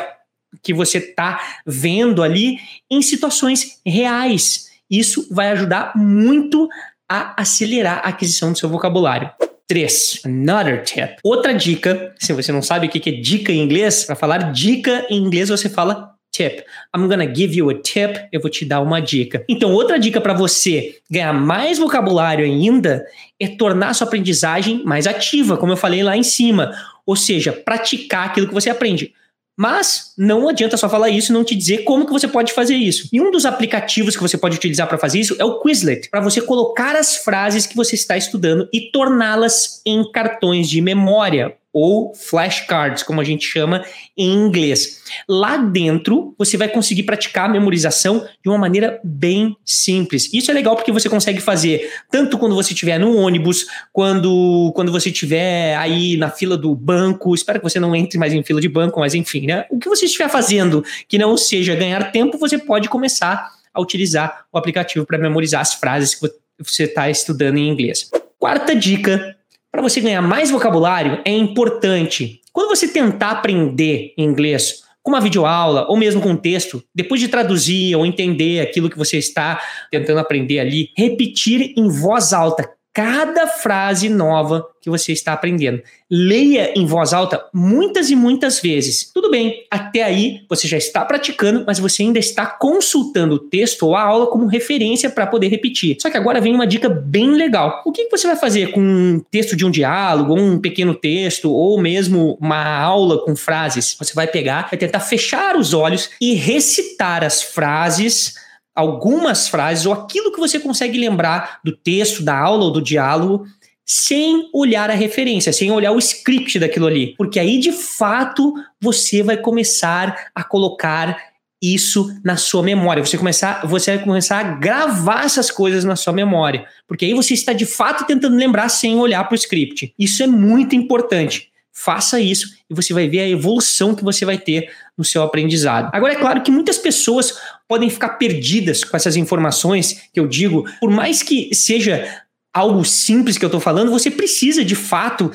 que 0.64 0.74
você 0.74 1.00
está 1.00 1.60
vendo 1.66 2.24
ali 2.24 2.58
em 2.90 3.02
situações 3.02 3.82
reais. 3.86 4.70
Isso 4.90 5.28
vai 5.30 5.50
ajudar 5.50 5.92
muito 5.96 6.70
a 7.10 7.42
acelerar 7.42 7.98
a 8.04 8.10
aquisição 8.10 8.52
do 8.52 8.58
seu 8.58 8.70
vocabulário. 8.70 9.30
3. 9.68 10.22
Another 10.26 10.84
tip. 10.84 11.18
Outra 11.24 11.54
dica, 11.54 12.14
se 12.20 12.34
você 12.34 12.52
não 12.52 12.62
sabe 12.62 12.88
o 12.88 12.90
que 12.90 13.10
é 13.10 13.14
dica 13.14 13.52
em 13.52 13.62
inglês, 13.62 14.04
para 14.04 14.16
falar 14.16 14.52
dica 14.52 15.06
em 15.10 15.18
inglês 15.18 15.50
você 15.50 15.70
fala 15.70 16.16
tip. 16.36 16.64
I'm 16.96 17.08
gonna 17.08 17.34
give 17.34 17.58
you 17.58 17.70
a 17.70 17.76
tip. 17.76 18.28
Eu 18.32 18.42
vou 18.42 18.50
te 18.50 18.66
dar 18.66 18.82
uma 18.82 19.00
dica. 19.00 19.44
Então, 19.48 19.72
outra 19.72 19.98
dica 19.98 20.20
para 20.20 20.34
você 20.34 20.98
ganhar 21.10 21.34
mais 21.34 21.80
vocabulário 21.80 22.46
ainda 22.46 23.06
é 23.40 23.48
tornar 23.48 23.94
sua 23.94 24.08
aprendizagem 24.08 24.84
mais 24.84 25.08
ativa, 25.08 25.58
como 25.58 25.72
eu 25.72 25.78
falei 25.78 26.04
lá 26.04 26.16
em 26.18 26.24
cima. 26.24 26.72
Ou 27.06 27.16
seja, 27.16 27.54
praticar 27.54 28.28
aquilo 28.28 28.48
que 28.48 28.54
você 28.54 28.70
aprende. 28.70 29.14
Mas 29.58 30.14
não 30.18 30.50
adianta 30.50 30.76
só 30.76 30.90
falar 30.90 31.10
isso 31.10 31.32
e 31.32 31.34
não 31.34 31.44
te 31.44 31.56
dizer 31.56 31.84
como 31.84 32.06
que 32.06 32.12
você 32.12 32.28
pode 32.28 32.54
fazer 32.54 32.76
isso. 32.76 33.08
E 33.12 33.22
um 33.22 33.32
dos 33.32 33.46
aplicativos 33.46 34.16
que 34.16 34.22
você 34.22 34.38
pode 34.38 34.58
utilizar 34.58 34.88
para 34.88 34.98
fazer 34.98 35.20
isso 35.20 35.36
é 35.40 35.46
o 35.46 35.60
Quizlet, 35.60 36.10
para 36.10 36.20
você 36.20 36.42
colocar 36.42 36.96
as 36.96 37.16
frases 37.16 37.66
que 37.66 37.76
você 37.76 37.96
está 37.96 38.18
estudando 38.18 38.68
e 38.74 38.92
torná-las 38.92 39.82
em 39.86 40.04
cartões 40.12 40.70
de 40.70 40.82
memória 40.82 41.56
ou 41.76 42.16
flashcards, 42.16 43.04
como 43.04 43.20
a 43.20 43.24
gente 43.26 43.46
chama 43.46 43.84
em 44.16 44.32
inglês. 44.32 45.04
Lá 45.28 45.58
dentro, 45.58 46.34
você 46.38 46.56
vai 46.56 46.70
conseguir 46.70 47.04
praticar 47.04 47.50
a 47.50 47.52
memorização 47.52 48.26
de 48.42 48.48
uma 48.48 48.58
maneira 48.58 48.98
bem 49.04 49.58
simples. 49.66 50.34
Isso 50.34 50.50
é 50.50 50.54
legal 50.54 50.78
porque 50.78 50.94
você 50.94 51.10
consegue 51.10 51.42
fazer 51.42 51.92
tanto 52.10 52.38
quando 52.38 52.56
você 52.56 52.72
estiver 52.72 52.98
no 52.98 53.18
ônibus, 53.18 53.66
quando, 53.92 54.72
quando 54.74 54.90
você 54.90 55.10
estiver 55.10 55.76
aí 55.76 56.16
na 56.16 56.30
fila 56.30 56.58
do 56.58 56.74
banco. 56.74 57.36
Espero 57.36 57.60
que 57.60 57.70
você 57.70 57.78
não 57.78 57.94
entre 57.94 58.18
mais 58.18 58.32
em 58.32 58.42
fila 58.42 58.62
de 58.62 58.70
banco, 58.70 59.02
mas 59.02 59.14
enfim, 59.14 59.46
né? 59.46 59.66
O 59.70 59.78
que 59.78 59.90
você 59.90 60.06
estiver 60.06 60.30
fazendo 60.30 60.82
que 61.10 61.18
não 61.18 61.36
seja 61.36 61.76
ganhar 61.76 62.10
tempo, 62.10 62.38
você 62.38 62.58
pode 62.58 62.88
começar 62.88 63.52
a 63.74 63.82
utilizar 63.82 64.46
o 64.50 64.58
aplicativo 64.58 65.06
para 65.06 65.18
memorizar 65.18 65.60
as 65.60 65.74
frases 65.74 66.16
que 66.16 66.26
você 66.58 66.84
está 66.84 67.10
estudando 67.10 67.58
em 67.58 67.68
inglês. 67.68 68.10
Quarta 68.40 68.74
dica 68.74 69.35
para 69.76 69.84
você 69.84 70.00
ganhar 70.00 70.22
mais 70.22 70.50
vocabulário, 70.50 71.22
é 71.26 71.32
importante. 71.32 72.40
Quando 72.54 72.70
você 72.70 72.88
tentar 72.88 73.32
aprender 73.32 74.14
inglês 74.18 74.86
com 75.04 75.12
uma 75.12 75.20
videoaula 75.20 75.86
ou 75.90 75.98
mesmo 75.98 76.22
com 76.22 76.30
um 76.30 76.38
texto, 76.38 76.82
depois 76.96 77.20
de 77.20 77.28
traduzir 77.28 77.94
ou 77.94 78.06
entender 78.06 78.62
aquilo 78.62 78.90
que 78.90 78.98
você 78.98 79.18
está 79.18 79.62
tentando 79.92 80.22
aprender 80.22 80.60
ali, 80.60 80.92
repetir 80.96 81.74
em 81.76 81.90
voz 81.90 82.32
alta 82.32 82.70
cada 82.96 83.46
frase 83.46 84.08
nova 84.08 84.70
que 84.82 84.90
você 84.90 85.12
está 85.12 85.34
aprendendo. 85.34 85.82
Leia 86.10 86.72
em 86.80 86.86
voz 86.86 87.12
alta 87.12 87.44
muitas 87.54 88.10
e 88.10 88.16
muitas 88.16 88.62
vezes. 88.62 89.12
Tudo 89.14 89.30
bem, 89.30 89.66
até 89.70 90.02
aí 90.02 90.46
você 90.50 90.66
já 90.66 90.78
está 90.78 91.04
praticando, 91.04 91.66
mas 91.68 91.78
você 91.78 92.04
ainda 92.04 92.20
está 92.20 92.46
consultando 92.46 93.36
o 93.36 93.40
texto 93.40 93.84
ou 93.84 93.98
a 93.98 94.02
aula 94.02 94.28
como 94.28 94.48
referência 94.48 95.10
para 95.10 95.28
poder 95.28 95.50
repetir. 95.50 95.98
Só 96.00 96.10
que 96.10 96.16
agora 96.16 96.40
vem 96.40 96.56
uma 96.56 96.66
dica 96.66 96.88
bem 96.88 97.32
legal. 97.32 97.82
O 97.86 97.92
que 97.92 98.08
você 98.10 98.28
vai 98.28 98.38
fazer 98.38 98.72
com 98.72 98.80
um 98.80 99.22
texto 99.30 99.58
de 99.58 99.66
um 99.66 99.72
diálogo, 99.72 100.32
ou 100.32 100.40
um 100.40 100.58
pequeno 100.58 100.96
texto, 100.96 101.52
ou 101.52 101.78
mesmo 101.78 102.38
uma 102.40 102.80
aula 102.80 103.26
com 103.26 103.36
frases? 103.36 103.98
Você 104.00 104.14
vai 104.14 104.28
pegar, 104.28 104.70
vai 104.70 104.80
tentar 104.80 105.02
fechar 105.02 105.58
os 105.58 105.74
olhos 105.74 106.12
e 106.22 106.34
recitar 106.34 107.26
as 107.26 107.44
frases 107.44 108.45
algumas 108.76 109.48
frases 109.48 109.86
ou 109.86 109.94
aquilo 109.94 110.32
que 110.32 110.40
você 110.40 110.60
consegue 110.60 111.00
lembrar 111.00 111.60
do 111.64 111.72
texto, 111.72 112.22
da 112.22 112.38
aula 112.38 112.66
ou 112.66 112.72
do 112.72 112.82
diálogo, 112.82 113.46
sem 113.86 114.50
olhar 114.54 114.90
a 114.90 114.96
referência, 114.96 115.54
sem 115.54 115.72
olhar 115.72 115.92
o 115.92 116.00
script 116.00 116.60
daquilo 116.60 116.88
ali. 116.88 117.16
Porque 117.18 117.40
aí, 117.40 117.60
de 117.60 117.72
fato, 117.72 118.54
você 118.82 119.24
vai 119.24 119.38
começar 119.38 120.30
a 120.34 120.44
colocar 120.44 121.18
isso 121.62 122.14
na 122.24 122.36
sua 122.36 122.62
memória. 122.62 123.04
Você, 123.04 123.18
começar, 123.18 123.66
você 123.66 123.96
vai 123.96 124.04
começar 124.04 124.40
a 124.40 124.44
gravar 124.44 125.26
essas 125.26 125.50
coisas 125.50 125.84
na 125.84 125.96
sua 125.96 126.14
memória. 126.14 126.66
Porque 126.88 127.06
aí 127.06 127.14
você 127.14 127.34
está 127.34 127.54
de 127.54 127.66
fato 127.66 128.06
tentando 128.06 128.36
lembrar 128.36 128.70
sem 128.70 128.98
olhar 128.98 129.24
para 129.24 129.34
o 129.34 129.38
script. 129.38 129.94
Isso 129.98 130.22
é 130.22 130.28
muito 130.28 130.76
importante. 130.76 131.52
Faça 131.78 132.22
isso 132.22 132.48
e 132.70 132.74
você 132.74 132.94
vai 132.94 133.10
ver 133.10 133.20
a 133.20 133.28
evolução 133.28 133.94
que 133.94 134.04
você 134.04 134.24
vai 134.24 134.38
ter 134.38 134.72
no 134.98 135.04
seu 135.04 135.22
aprendizado. 135.22 135.90
Agora, 135.94 136.14
é 136.14 136.16
claro 136.16 136.42
que 136.42 136.50
muitas 136.50 136.78
pessoas 136.78 137.38
podem 137.68 137.90
ficar 137.90 138.10
perdidas 138.10 138.84
com 138.84 138.96
essas 138.96 139.18
informações 139.18 140.08
que 140.14 140.20
eu 140.20 140.26
digo, 140.26 140.64
por 140.80 140.90
mais 140.90 141.22
que 141.22 141.54
seja 141.54 142.24
algo 142.54 142.86
simples 142.86 143.38
que 143.38 143.44
eu 143.44 143.48
estou 143.48 143.60
falando, 143.60 143.92
você 143.92 144.10
precisa 144.10 144.64
de 144.64 144.74
fato 144.74 145.30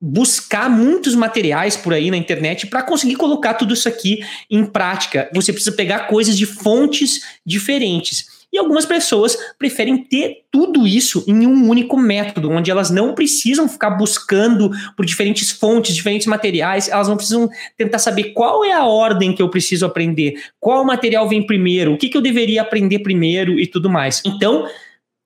buscar 0.00 0.68
muitos 0.68 1.14
materiais 1.14 1.76
por 1.76 1.92
aí 1.92 2.10
na 2.10 2.16
internet 2.16 2.66
para 2.66 2.82
conseguir 2.82 3.16
colocar 3.16 3.54
tudo 3.54 3.74
isso 3.74 3.88
aqui 3.88 4.20
em 4.50 4.64
prática. 4.64 5.30
Você 5.32 5.52
precisa 5.52 5.74
pegar 5.76 6.08
coisas 6.08 6.36
de 6.36 6.46
fontes 6.46 7.20
diferentes. 7.46 8.26
E 8.52 8.58
algumas 8.58 8.86
pessoas 8.86 9.36
preferem 9.58 10.04
ter 10.04 10.44
tudo 10.50 10.86
isso 10.86 11.22
em 11.28 11.46
um 11.46 11.68
único 11.68 11.98
método, 11.98 12.50
onde 12.50 12.70
elas 12.70 12.90
não 12.90 13.14
precisam 13.14 13.68
ficar 13.68 13.90
buscando 13.90 14.70
por 14.96 15.04
diferentes 15.04 15.50
fontes, 15.50 15.94
diferentes 15.94 16.26
materiais, 16.26 16.88
elas 16.88 17.08
não 17.08 17.16
precisam 17.16 17.50
tentar 17.76 17.98
saber 17.98 18.32
qual 18.32 18.64
é 18.64 18.72
a 18.72 18.86
ordem 18.86 19.34
que 19.34 19.42
eu 19.42 19.50
preciso 19.50 19.84
aprender, 19.84 20.40
qual 20.58 20.84
material 20.84 21.28
vem 21.28 21.46
primeiro, 21.46 21.92
o 21.92 21.98
que, 21.98 22.08
que 22.08 22.16
eu 22.16 22.22
deveria 22.22 22.62
aprender 22.62 23.00
primeiro 23.00 23.60
e 23.60 23.66
tudo 23.66 23.90
mais. 23.90 24.22
Então, 24.24 24.66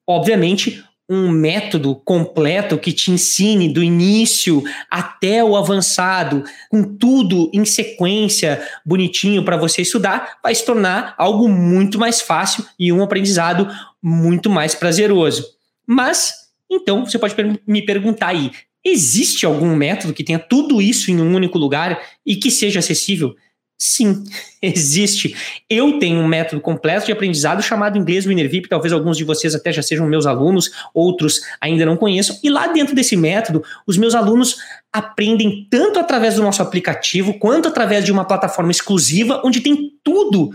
obviamente, 0.06 0.82
um 1.12 1.28
método 1.28 1.94
completo 1.94 2.78
que 2.78 2.92
te 2.92 3.10
ensine 3.10 3.68
do 3.68 3.82
início 3.82 4.62
até 4.90 5.44
o 5.44 5.56
avançado, 5.56 6.42
com 6.70 6.82
tudo 6.82 7.50
em 7.52 7.64
sequência, 7.66 8.66
bonitinho 8.84 9.44
para 9.44 9.58
você 9.58 9.82
estudar, 9.82 10.38
vai 10.42 10.54
se 10.54 10.64
tornar 10.64 11.14
algo 11.18 11.48
muito 11.48 11.98
mais 11.98 12.22
fácil 12.22 12.64
e 12.78 12.90
um 12.90 13.02
aprendizado 13.02 13.68
muito 14.02 14.48
mais 14.48 14.74
prazeroso. 14.74 15.44
Mas, 15.86 16.32
então, 16.70 17.04
você 17.04 17.18
pode 17.18 17.36
me 17.66 17.82
perguntar 17.82 18.28
aí: 18.28 18.50
existe 18.82 19.44
algum 19.44 19.76
método 19.76 20.14
que 20.14 20.24
tenha 20.24 20.38
tudo 20.38 20.80
isso 20.80 21.10
em 21.10 21.20
um 21.20 21.34
único 21.34 21.58
lugar 21.58 22.00
e 22.24 22.36
que 22.36 22.50
seja 22.50 22.78
acessível? 22.78 23.34
Sim, 23.78 24.24
existe. 24.62 25.34
Eu 25.68 25.98
tenho 25.98 26.20
um 26.20 26.26
método 26.26 26.60
completo 26.60 27.06
de 27.06 27.12
aprendizado 27.12 27.62
chamado 27.62 27.98
Inglês 27.98 28.24
Winner 28.24 28.48
VIP, 28.48 28.68
talvez 28.68 28.92
alguns 28.92 29.16
de 29.16 29.24
vocês 29.24 29.54
até 29.54 29.72
já 29.72 29.82
sejam 29.82 30.06
meus 30.06 30.26
alunos, 30.26 30.70
outros 30.94 31.40
ainda 31.60 31.84
não 31.84 31.96
conheçam. 31.96 32.38
E 32.42 32.50
lá 32.50 32.68
dentro 32.68 32.94
desse 32.94 33.16
método, 33.16 33.64
os 33.86 33.96
meus 33.96 34.14
alunos 34.14 34.56
aprendem 34.92 35.66
tanto 35.70 35.98
através 35.98 36.36
do 36.36 36.42
nosso 36.42 36.62
aplicativo, 36.62 37.38
quanto 37.38 37.68
através 37.68 38.04
de 38.04 38.12
uma 38.12 38.24
plataforma 38.24 38.70
exclusiva, 38.70 39.40
onde 39.44 39.60
tem 39.60 39.92
tudo 40.04 40.52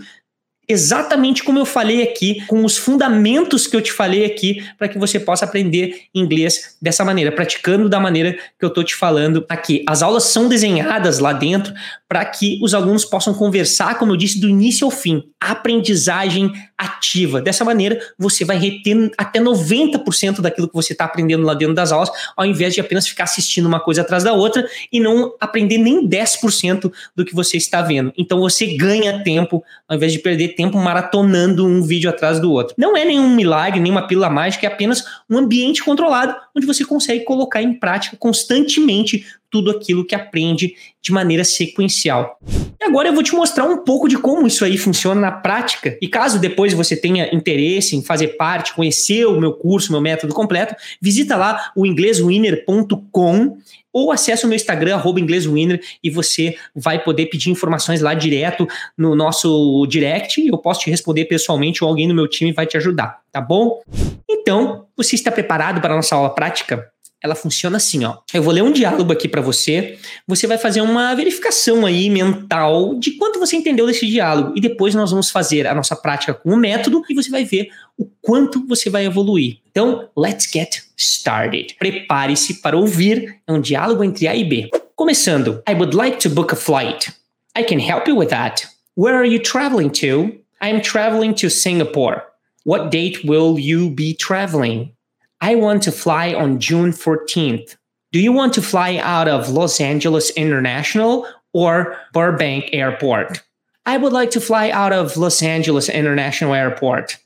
exatamente 0.68 1.42
como 1.42 1.58
eu 1.58 1.64
falei 1.64 2.02
aqui, 2.02 2.44
com 2.46 2.64
os 2.64 2.76
fundamentos 2.76 3.66
que 3.66 3.74
eu 3.74 3.80
te 3.80 3.92
falei 3.92 4.24
aqui, 4.24 4.62
para 4.76 4.88
que 4.88 4.98
você 4.98 5.18
possa 5.18 5.44
aprender 5.44 6.02
inglês 6.14 6.76
dessa 6.80 7.04
maneira, 7.04 7.32
praticando 7.32 7.88
da 7.88 7.98
maneira 7.98 8.32
que 8.58 8.64
eu 8.64 8.68
estou 8.68 8.84
te 8.84 8.94
falando 8.94 9.44
aqui. 9.48 9.84
As 9.88 10.02
aulas 10.02 10.24
são 10.24 10.48
desenhadas 10.48 11.18
lá 11.18 11.32
dentro 11.32 11.72
para 12.08 12.24
que 12.24 12.58
os 12.62 12.74
alunos 12.74 13.04
possam 13.04 13.34
conversar, 13.34 13.98
como 13.98 14.12
eu 14.12 14.16
disse, 14.16 14.40
do 14.40 14.48
início 14.48 14.84
ao 14.84 14.90
fim. 14.90 15.24
Aprendizagem 15.40 16.52
ativa. 16.76 17.40
Dessa 17.40 17.64
maneira, 17.64 18.00
você 18.18 18.44
vai 18.44 18.56
reter 18.56 19.10
até 19.18 19.40
90% 19.40 20.40
daquilo 20.40 20.68
que 20.68 20.74
você 20.74 20.92
está 20.92 21.04
aprendendo 21.04 21.44
lá 21.44 21.54
dentro 21.54 21.74
das 21.74 21.92
aulas, 21.92 22.10
ao 22.36 22.46
invés 22.46 22.74
de 22.74 22.80
apenas 22.80 23.06
ficar 23.06 23.24
assistindo 23.24 23.66
uma 23.66 23.80
coisa 23.80 24.00
atrás 24.00 24.24
da 24.24 24.32
outra 24.32 24.66
e 24.92 25.00
não 25.00 25.34
aprender 25.40 25.78
nem 25.78 26.08
10% 26.08 26.90
do 27.14 27.24
que 27.24 27.34
você 27.34 27.56
está 27.56 27.82
vendo. 27.82 28.12
Então 28.16 28.40
você 28.40 28.66
ganha 28.76 29.22
tempo, 29.22 29.62
ao 29.86 29.96
invés 29.96 30.12
de 30.12 30.18
perder 30.18 30.54
tempo 30.58 30.76
maratonando 30.76 31.64
um 31.64 31.80
vídeo 31.80 32.10
atrás 32.10 32.40
do 32.40 32.50
outro. 32.50 32.74
Não 32.76 32.96
é 32.96 33.04
nenhum 33.04 33.32
milagre, 33.32 33.78
nenhuma 33.78 34.08
pílula 34.08 34.28
mágica, 34.28 34.66
é 34.66 34.68
apenas 34.68 35.04
um 35.30 35.38
ambiente 35.38 35.84
controlado 35.84 36.34
onde 36.52 36.66
você 36.66 36.84
consegue 36.84 37.24
colocar 37.24 37.62
em 37.62 37.74
prática 37.74 38.16
constantemente 38.16 39.24
tudo 39.50 39.70
aquilo 39.70 40.04
que 40.04 40.14
aprende 40.14 40.74
de 41.00 41.12
maneira 41.12 41.44
sequencial. 41.44 42.38
E 42.80 42.84
agora 42.84 43.08
eu 43.08 43.14
vou 43.14 43.22
te 43.22 43.34
mostrar 43.34 43.64
um 43.64 43.84
pouco 43.84 44.08
de 44.08 44.18
como 44.18 44.46
isso 44.46 44.64
aí 44.64 44.76
funciona 44.76 45.20
na 45.20 45.32
prática. 45.32 45.96
E 46.00 46.08
caso 46.08 46.38
depois 46.38 46.72
você 46.74 46.96
tenha 46.96 47.34
interesse 47.34 47.96
em 47.96 48.02
fazer 48.02 48.36
parte, 48.36 48.74
conhecer 48.74 49.26
o 49.26 49.40
meu 49.40 49.52
curso, 49.52 49.92
meu 49.92 50.00
método 50.00 50.34
completo, 50.34 50.74
visita 51.00 51.36
lá 51.36 51.72
o 51.74 51.86
ingleswinner.com 51.86 53.58
ou 53.92 54.12
acesse 54.12 54.44
o 54.44 54.48
meu 54.48 54.56
Instagram, 54.56 55.02
ingleswinner, 55.18 55.80
e 56.02 56.10
você 56.10 56.56
vai 56.74 57.02
poder 57.02 57.26
pedir 57.26 57.50
informações 57.50 58.00
lá 58.00 58.14
direto 58.14 58.66
no 58.96 59.14
nosso 59.14 59.86
direct. 59.88 60.46
Eu 60.46 60.58
posso 60.58 60.80
te 60.80 60.90
responder 60.90 61.24
pessoalmente 61.24 61.82
ou 61.82 61.90
alguém 61.90 62.06
no 62.06 62.14
meu 62.14 62.28
time 62.28 62.52
vai 62.52 62.66
te 62.66 62.76
ajudar, 62.76 63.20
tá 63.32 63.40
bom? 63.40 63.80
Então, 64.28 64.86
você 64.96 65.14
está 65.14 65.32
preparado 65.32 65.80
para 65.80 65.94
a 65.94 65.96
nossa 65.96 66.14
aula 66.14 66.30
prática? 66.30 66.90
Ela 67.22 67.34
funciona 67.34 67.76
assim, 67.76 68.04
ó. 68.04 68.18
Eu 68.32 68.42
vou 68.42 68.52
ler 68.52 68.62
um 68.62 68.72
diálogo 68.72 69.12
aqui 69.12 69.28
para 69.28 69.40
você, 69.40 69.98
você 70.26 70.46
vai 70.46 70.58
fazer 70.58 70.80
uma 70.80 71.14
verificação 71.14 71.84
aí 71.84 72.08
mental 72.08 72.94
de 72.94 73.12
quanto 73.12 73.38
você 73.38 73.56
entendeu 73.56 73.86
desse 73.86 74.06
diálogo 74.06 74.52
e 74.56 74.60
depois 74.60 74.94
nós 74.94 75.10
vamos 75.10 75.30
fazer 75.30 75.66
a 75.66 75.74
nossa 75.74 75.96
prática 75.96 76.32
com 76.34 76.50
o 76.50 76.56
método 76.56 77.02
e 77.08 77.14
você 77.14 77.30
vai 77.30 77.44
ver 77.44 77.68
o 77.96 78.06
quanto 78.22 78.66
você 78.66 78.88
vai 78.88 79.04
evoluir. 79.04 79.58
Então, 79.70 80.08
let's 80.16 80.48
get 80.50 80.82
started. 80.96 81.74
Prepare-se 81.78 82.60
para 82.60 82.76
ouvir 82.76 83.40
é 83.46 83.52
um 83.52 83.60
diálogo 83.60 84.04
entre 84.04 84.28
A 84.28 84.36
e 84.36 84.44
B. 84.44 84.70
Começando. 84.94 85.62
I 85.68 85.74
would 85.74 85.96
like 85.96 86.18
to 86.18 86.30
book 86.30 86.52
a 86.52 86.56
flight. 86.56 87.12
I 87.56 87.64
can 87.64 87.78
help 87.78 88.06
you 88.08 88.16
with 88.16 88.28
that. 88.28 88.68
Where 88.96 89.16
are 89.16 89.28
you 89.28 89.40
traveling 89.40 89.90
to? 90.00 90.38
I 90.60 90.70
am 90.70 90.80
traveling 90.80 91.32
to 91.34 91.48
Singapore. 91.48 92.22
What 92.64 92.90
date 92.90 93.24
will 93.24 93.58
you 93.58 93.90
be 93.90 94.14
traveling? 94.14 94.92
I 95.40 95.54
want 95.54 95.82
to 95.84 95.92
fly 95.92 96.34
on 96.34 96.60
June 96.60 96.90
14th. 96.90 97.76
Do 98.12 98.20
you 98.20 98.32
want 98.32 98.54
to 98.54 98.62
fly 98.62 98.96
out 98.96 99.28
of 99.28 99.50
Los 99.50 99.80
Angeles 99.80 100.30
International 100.30 101.26
or 101.52 101.96
Burbank 102.12 102.70
Airport? 102.72 103.42
I 103.86 103.96
would 103.96 104.12
like 104.12 104.30
to 104.32 104.40
fly 104.40 104.70
out 104.70 104.92
of 104.92 105.16
Los 105.16 105.42
Angeles 105.42 105.88
International 105.88 106.54
Airport. 106.54 107.18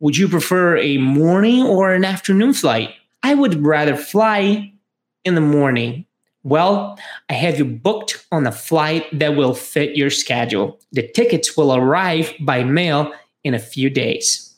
Would 0.00 0.16
you 0.16 0.28
prefer 0.28 0.76
a 0.76 0.98
morning 0.98 1.64
or 1.64 1.92
an 1.92 2.04
afternoon 2.04 2.54
flight? 2.54 2.90
I 3.22 3.34
would 3.34 3.64
rather 3.64 3.96
fly 3.96 4.72
in 5.24 5.34
the 5.34 5.40
morning. 5.40 6.06
Well, 6.42 6.98
I 7.28 7.34
have 7.34 7.58
you 7.58 7.66
booked 7.66 8.26
on 8.32 8.46
a 8.46 8.52
flight 8.52 9.06
that 9.12 9.36
will 9.36 9.54
fit 9.54 9.96
your 9.96 10.10
schedule. 10.10 10.80
The 10.92 11.06
tickets 11.06 11.56
will 11.56 11.74
arrive 11.74 12.32
by 12.40 12.64
mail 12.64 13.12
in 13.44 13.54
a 13.54 13.58
few 13.58 13.90
days. 13.90 14.54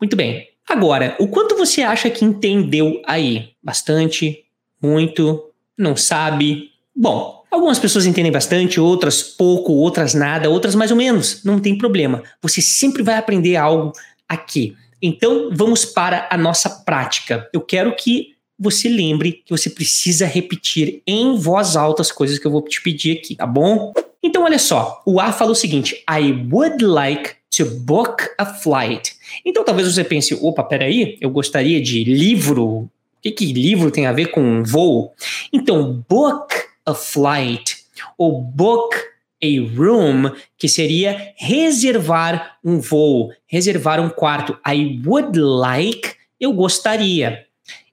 Muito 0.00 0.16
bem. 0.16 0.44
Agora, 0.68 1.16
o 1.18 1.28
quanto 1.28 1.56
você 1.56 1.82
acha 1.82 2.10
que 2.10 2.24
entendeu 2.24 3.00
aí? 3.06 3.50
Bastante? 3.62 4.44
Muito? 4.82 5.50
Não 5.76 5.96
sabe? 5.96 6.70
Bom, 6.94 7.42
algumas 7.50 7.78
pessoas 7.78 8.04
entendem 8.04 8.30
bastante, 8.30 8.78
outras 8.78 9.22
pouco, 9.22 9.72
outras 9.72 10.12
nada, 10.12 10.50
outras 10.50 10.74
mais 10.74 10.90
ou 10.90 10.96
menos. 10.96 11.42
Não 11.42 11.58
tem 11.58 11.78
problema. 11.78 12.22
Você 12.42 12.60
sempre 12.60 13.02
vai 13.02 13.16
aprender 13.16 13.56
algo 13.56 13.92
aqui. 14.28 14.76
Então, 15.00 15.50
vamos 15.52 15.84
para 15.84 16.28
a 16.30 16.36
nossa 16.36 16.68
prática. 16.68 17.48
Eu 17.52 17.60
quero 17.60 17.94
que 17.96 18.34
você 18.58 18.88
lembre 18.88 19.42
que 19.44 19.50
você 19.50 19.70
precisa 19.70 20.26
repetir 20.26 21.02
em 21.06 21.36
voz 21.36 21.76
alta 21.76 22.02
as 22.02 22.10
coisas 22.10 22.38
que 22.38 22.46
eu 22.46 22.50
vou 22.50 22.62
te 22.62 22.82
pedir 22.82 23.18
aqui, 23.18 23.36
tá 23.36 23.46
bom? 23.46 23.92
Então, 24.22 24.42
olha 24.42 24.58
só. 24.58 25.00
O 25.06 25.20
A 25.20 25.32
fala 25.32 25.52
o 25.52 25.54
seguinte: 25.54 26.04
I 26.10 26.32
would 26.50 26.84
like 26.84 27.36
to 27.56 27.64
book 27.64 28.28
a 28.36 28.44
flight. 28.44 29.17
Então 29.44 29.64
talvez 29.64 29.92
você 29.92 30.04
pense, 30.04 30.34
opa, 30.34 30.62
peraí, 30.62 31.16
eu 31.20 31.30
gostaria 31.30 31.80
de 31.80 32.04
livro. 32.04 32.64
O 32.64 32.90
que, 33.20 33.32
que 33.32 33.52
livro 33.52 33.90
tem 33.90 34.06
a 34.06 34.12
ver 34.12 34.26
com 34.26 34.62
voo? 34.62 35.12
Então, 35.52 36.04
book 36.08 36.54
a 36.86 36.94
flight. 36.94 37.84
Ou 38.16 38.40
book 38.40 38.96
a 39.42 39.76
room, 39.76 40.32
que 40.56 40.68
seria 40.68 41.32
reservar 41.36 42.58
um 42.64 42.80
voo, 42.80 43.32
reservar 43.46 44.00
um 44.00 44.08
quarto. 44.08 44.56
I 44.66 45.00
would 45.04 45.38
like, 45.38 46.14
eu 46.40 46.52
gostaria. 46.52 47.46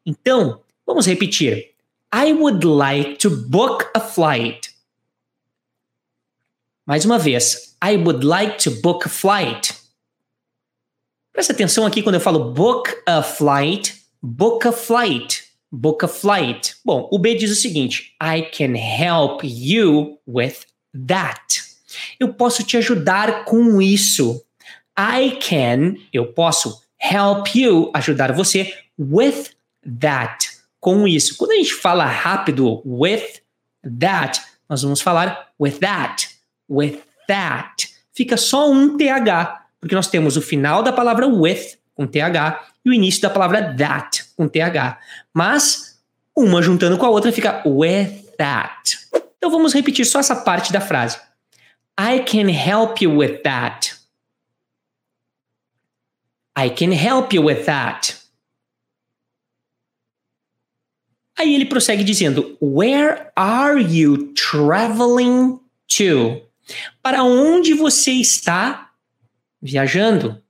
Então, 0.06 0.62
vamos 0.86 1.08
repetir. 1.08 1.72
I 2.14 2.32
would 2.32 2.66
like 2.66 3.18
to 3.18 3.30
book 3.30 3.86
a 3.96 4.00
flight. 4.00 4.70
Mais 6.86 7.04
uma 7.04 7.18
vez. 7.18 7.76
I 7.84 7.98
would 7.98 8.24
like 8.24 8.58
to 8.64 8.72
book 8.82 9.06
a 9.08 9.10
flight. 9.10 9.74
Presta 11.36 11.52
atenção 11.52 11.86
aqui 11.86 12.02
quando 12.02 12.16
eu 12.16 12.22
falo 12.22 12.54
book 12.54 12.90
a 13.06 13.22
flight, 13.22 13.94
book 14.24 14.66
a 14.66 14.72
flight, 14.72 15.44
book 15.70 16.06
a 16.06 16.08
flight. 16.08 16.78
Bom, 16.86 17.10
o 17.12 17.20
B 17.20 17.36
diz 17.36 17.52
o 17.52 17.56
seguinte: 17.56 18.16
I 18.24 18.44
can 18.44 18.74
help 18.78 19.42
you 19.44 20.18
with 20.26 20.60
that. 20.94 21.62
Eu 22.18 22.34
posso 22.34 22.64
te 22.64 22.78
ajudar 22.78 23.44
com 23.44 23.82
isso. 23.82 24.46
I 24.98 25.38
can, 25.42 25.96
eu 26.14 26.32
posso 26.32 26.82
help 27.04 27.54
you, 27.54 27.92
ajudar 27.94 28.32
você 28.32 28.74
with 28.98 29.50
that, 30.00 30.48
com 30.80 31.06
isso. 31.06 31.36
Quando 31.36 31.52
a 31.52 31.56
gente 31.56 31.74
fala 31.74 32.06
rápido 32.06 32.82
with 32.86 33.42
that, 34.00 34.42
nós 34.70 34.84
vamos 34.84 35.02
falar 35.02 35.50
with 35.60 35.80
that, 35.80 36.30
with 36.70 37.00
that. 37.28 37.90
Fica 38.14 38.38
só 38.38 38.72
um 38.72 38.96
TH 38.96 39.65
porque 39.86 39.94
nós 39.94 40.08
temos 40.08 40.36
o 40.36 40.42
final 40.42 40.82
da 40.82 40.92
palavra 40.92 41.28
with, 41.28 41.78
com 41.94 42.08
TH, 42.08 42.72
e 42.84 42.90
o 42.90 42.94
início 42.94 43.22
da 43.22 43.30
palavra 43.30 43.72
that, 43.78 44.26
com 44.36 44.48
TH. 44.48 45.00
Mas, 45.32 46.02
uma 46.36 46.60
juntando 46.60 46.98
com 46.98 47.06
a 47.06 47.10
outra 47.10 47.32
fica 47.32 47.62
with 47.68 48.34
that. 48.36 48.98
Então 49.38 49.52
vamos 49.52 49.76
repetir 49.76 50.04
só 50.04 50.20
essa 50.20 50.38
parte 50.38 50.74
da 50.74 50.82
frase. 50.82 51.20
I 52.00 52.22
can 52.22 52.50
help 52.50 53.00
you 53.00 53.16
with 53.16 53.44
that. 53.44 53.96
I 56.58 56.72
can 56.72 56.92
help 56.92 57.32
you 57.32 57.44
with 57.44 57.66
that. 57.66 58.18
Aí 61.38 61.54
ele 61.54 61.68
prossegue 61.68 62.04
dizendo: 62.04 62.58
Where 62.60 63.28
are 63.36 63.80
you 63.80 64.34
traveling 64.34 65.60
to? 65.96 66.42
Para 67.04 67.24
onde 67.24 67.76
você 67.76 68.14
está 68.14 68.85
viajando. 69.66 70.42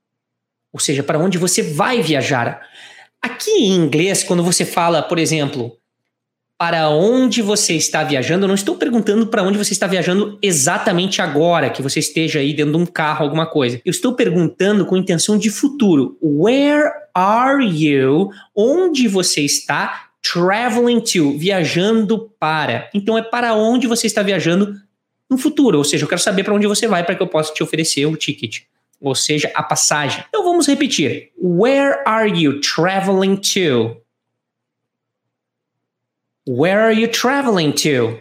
Ou 0.72 0.78
seja, 0.78 1.02
para 1.02 1.18
onde 1.18 1.38
você 1.38 1.62
vai 1.62 2.02
viajar. 2.02 2.60
Aqui 3.22 3.50
em 3.50 3.72
inglês, 3.72 4.22
quando 4.22 4.44
você 4.44 4.64
fala, 4.64 5.02
por 5.02 5.18
exemplo, 5.18 5.76
para 6.58 6.90
onde 6.90 7.40
você 7.42 7.74
está 7.74 8.04
viajando, 8.04 8.44
eu 8.44 8.48
não 8.48 8.54
estou 8.54 8.76
perguntando 8.76 9.26
para 9.26 9.42
onde 9.42 9.58
você 9.58 9.72
está 9.72 9.86
viajando 9.86 10.38
exatamente 10.42 11.20
agora, 11.22 11.70
que 11.70 11.82
você 11.82 11.98
esteja 11.98 12.40
aí 12.40 12.52
dentro 12.52 12.72
de 12.72 12.78
um 12.78 12.86
carro, 12.86 13.24
alguma 13.24 13.46
coisa. 13.46 13.80
Eu 13.84 13.90
estou 13.90 14.14
perguntando 14.14 14.84
com 14.84 14.96
intenção 14.96 15.38
de 15.38 15.50
futuro. 15.50 16.18
Where 16.22 16.90
are 17.14 17.64
you? 17.64 18.30
Onde 18.54 19.08
você 19.08 19.42
está 19.42 20.10
traveling 20.22 21.00
to? 21.00 21.38
Viajando 21.38 22.30
para. 22.38 22.90
Então 22.94 23.16
é 23.16 23.22
para 23.22 23.54
onde 23.54 23.86
você 23.86 24.06
está 24.06 24.22
viajando 24.22 24.74
no 25.28 25.38
futuro. 25.38 25.78
Ou 25.78 25.84
seja, 25.84 26.04
eu 26.04 26.08
quero 26.08 26.20
saber 26.20 26.44
para 26.44 26.54
onde 26.54 26.66
você 26.66 26.86
vai 26.86 27.02
para 27.02 27.14
que 27.14 27.22
eu 27.22 27.28
possa 27.28 27.52
te 27.52 27.62
oferecer 27.62 28.06
o 28.06 28.16
ticket 28.16 28.62
ou 29.00 29.14
seja, 29.14 29.50
a 29.54 29.62
passagem. 29.62 30.24
Então 30.28 30.44
vamos 30.44 30.66
repetir. 30.66 31.30
Where 31.36 32.02
are 32.06 32.28
you 32.28 32.60
traveling 32.60 33.36
to? 33.54 33.96
Where 36.46 36.80
are 36.80 36.94
you 36.94 37.08
traveling 37.08 37.72
to? 37.72 38.20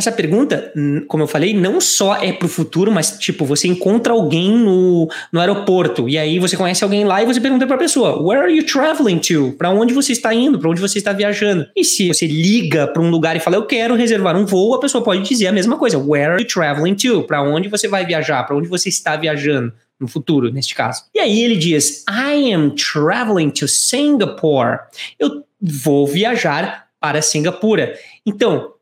Essa 0.00 0.10
pergunta, 0.10 0.72
como 1.08 1.24
eu 1.24 1.26
falei, 1.26 1.52
não 1.52 1.78
só 1.78 2.16
é 2.16 2.32
para 2.32 2.46
o 2.46 2.48
futuro, 2.48 2.90
mas 2.90 3.18
tipo, 3.18 3.44
você 3.44 3.68
encontra 3.68 4.14
alguém 4.14 4.50
no, 4.50 5.06
no 5.30 5.38
aeroporto 5.38 6.08
e 6.08 6.16
aí 6.16 6.38
você 6.38 6.56
conhece 6.56 6.82
alguém 6.82 7.04
lá 7.04 7.22
e 7.22 7.26
você 7.26 7.38
pergunta 7.38 7.66
para 7.66 7.76
a 7.76 7.78
pessoa: 7.78 8.18
Where 8.18 8.44
are 8.44 8.56
you 8.56 8.64
traveling 8.64 9.18
to? 9.18 9.54
Para 9.58 9.68
onde 9.68 9.92
você 9.92 10.12
está 10.12 10.32
indo? 10.32 10.58
Para 10.58 10.70
onde 10.70 10.80
você 10.80 10.96
está 10.96 11.12
viajando? 11.12 11.66
E 11.76 11.84
se 11.84 12.08
você 12.08 12.26
liga 12.26 12.86
para 12.86 13.02
um 13.02 13.10
lugar 13.10 13.36
e 13.36 13.40
fala: 13.40 13.56
Eu 13.56 13.66
quero 13.66 13.94
reservar 13.94 14.34
um 14.38 14.46
voo, 14.46 14.74
a 14.74 14.80
pessoa 14.80 15.04
pode 15.04 15.20
dizer 15.20 15.48
a 15.48 15.52
mesma 15.52 15.76
coisa: 15.76 15.98
Where 15.98 16.32
are 16.32 16.42
you 16.42 16.48
traveling 16.48 16.94
to? 16.94 17.24
Para 17.24 17.42
onde 17.42 17.68
você 17.68 17.86
vai 17.86 18.06
viajar? 18.06 18.42
Para 18.44 18.56
onde 18.56 18.68
você 18.68 18.88
está 18.88 19.16
viajando? 19.16 19.70
no 20.00 20.08
futuro, 20.08 20.50
neste 20.50 20.74
caso. 20.74 21.04
E 21.14 21.20
aí 21.20 21.42
ele 21.42 21.56
diz: 21.56 22.06
I 22.08 22.54
am 22.54 22.70
traveling 22.70 23.50
to 23.50 23.68
Singapore. 23.68 24.78
Eu 25.18 25.44
vou 25.60 26.06
viajar 26.06 26.86
para 26.98 27.20
Singapura. 27.20 27.94
Então, 28.24 28.72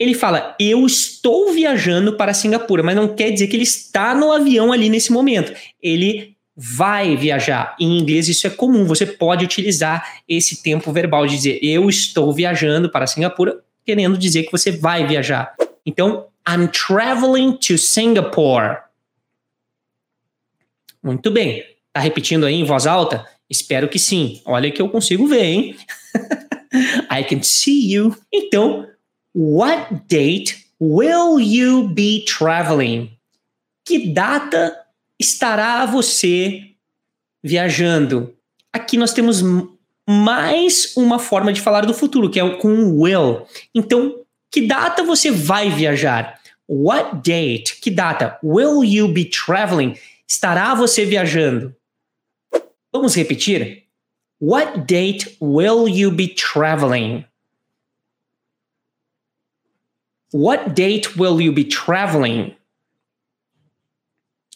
ele 0.00 0.14
fala: 0.14 0.56
Eu 0.58 0.86
estou 0.86 1.52
viajando 1.52 2.16
para 2.16 2.32
Singapura, 2.32 2.82
mas 2.82 2.96
não 2.96 3.14
quer 3.14 3.30
dizer 3.30 3.48
que 3.48 3.56
ele 3.56 3.64
está 3.64 4.14
no 4.14 4.32
avião 4.32 4.72
ali 4.72 4.88
nesse 4.88 5.12
momento. 5.12 5.52
Ele 5.82 6.34
vai 6.56 7.16
viajar. 7.16 7.76
Em 7.78 7.98
inglês 7.98 8.26
isso 8.26 8.46
é 8.46 8.50
comum, 8.50 8.86
você 8.86 9.04
pode 9.04 9.44
utilizar 9.44 10.20
esse 10.26 10.62
tempo 10.62 10.90
verbal 10.90 11.26
de 11.26 11.36
dizer 11.36 11.58
eu 11.62 11.88
estou 11.88 12.32
viajando 12.32 12.90
para 12.90 13.06
Singapura, 13.06 13.60
querendo 13.84 14.16
dizer 14.16 14.44
que 14.44 14.52
você 14.52 14.72
vai 14.72 15.06
viajar. 15.06 15.54
Então, 15.84 16.26
I'm 16.48 16.68
traveling 16.68 17.52
to 17.58 17.76
Singapore. 17.76 18.78
Muito 21.02 21.30
bem. 21.30 21.64
Tá 21.92 22.00
repetindo 22.00 22.46
aí 22.46 22.54
em 22.54 22.64
voz 22.64 22.86
alta? 22.86 23.26
Espero 23.48 23.88
que 23.88 23.98
sim. 23.98 24.40
Olha 24.44 24.70
que 24.70 24.80
eu 24.80 24.88
consigo 24.88 25.26
ver, 25.26 25.44
hein? 25.44 25.76
I 27.10 27.24
can 27.24 27.42
see 27.42 27.92
you. 27.92 28.16
Então, 28.32 28.86
What 29.34 30.08
date 30.08 30.66
will 30.80 31.38
you 31.38 31.88
be 31.88 32.24
traveling? 32.24 33.10
Que 33.84 34.12
data 34.12 34.76
estará 35.18 35.86
você 35.86 36.72
viajando? 37.42 38.34
Aqui 38.72 38.96
nós 38.96 39.12
temos 39.12 39.42
mais 40.08 40.96
uma 40.96 41.18
forma 41.20 41.52
de 41.52 41.60
falar 41.60 41.86
do 41.86 41.94
futuro, 41.94 42.28
que 42.28 42.40
é 42.40 42.56
com 42.56 43.00
will. 43.00 43.46
Então, 43.72 44.24
que 44.50 44.66
data 44.66 45.04
você 45.04 45.30
vai 45.30 45.70
viajar? 45.70 46.40
What 46.68 47.20
date? 47.22 47.76
Que 47.80 47.90
data? 47.90 48.38
Will 48.42 48.82
you 48.82 49.08
be 49.08 49.24
traveling? 49.24 49.96
Estará 50.26 50.74
você 50.74 51.04
viajando? 51.04 51.74
Vamos 52.92 53.14
repetir? 53.14 53.84
What 54.40 54.80
date 54.80 55.36
will 55.40 55.88
you 55.88 56.10
be 56.10 56.28
traveling? 56.28 57.24
What 60.32 60.74
date 60.74 61.18
will 61.18 61.40
you 61.40 61.52
be 61.52 61.64
traveling? 61.64 62.54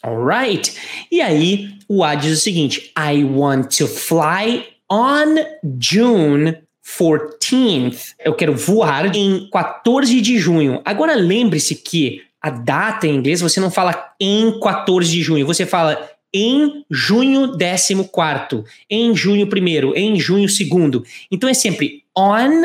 Alright. 0.03 0.75
E 1.11 1.21
aí, 1.21 1.77
o 1.87 2.03
A 2.03 2.15
diz 2.15 2.39
o 2.39 2.41
seguinte: 2.41 2.91
I 2.97 3.23
want 3.23 3.77
to 3.77 3.87
fly 3.87 4.65
on 4.89 5.35
June 5.79 6.57
14th. 6.85 8.13
Eu 8.23 8.35
quero 8.35 8.55
voar 8.55 9.15
em 9.15 9.49
14 9.49 10.21
de 10.21 10.37
junho. 10.37 10.81
Agora 10.85 11.15
lembre-se 11.15 11.75
que 11.75 12.21
a 12.39 12.51
data 12.51 13.07
em 13.07 13.15
inglês 13.15 13.41
você 13.41 13.59
não 13.59 13.71
fala 13.71 14.13
em 14.21 14.59
14 14.59 15.09
de 15.09 15.23
junho, 15.23 15.47
você 15.47 15.65
fala 15.65 16.11
em 16.31 16.85
junho 16.91 17.57
14, 17.57 18.63
em 18.87 19.15
junho 19.15 19.47
1, 19.47 19.95
em 19.95 20.19
junho 20.19 20.47
2. 20.47 21.01
Então 21.31 21.49
é 21.49 21.53
sempre 21.55 22.03
on 22.15 22.61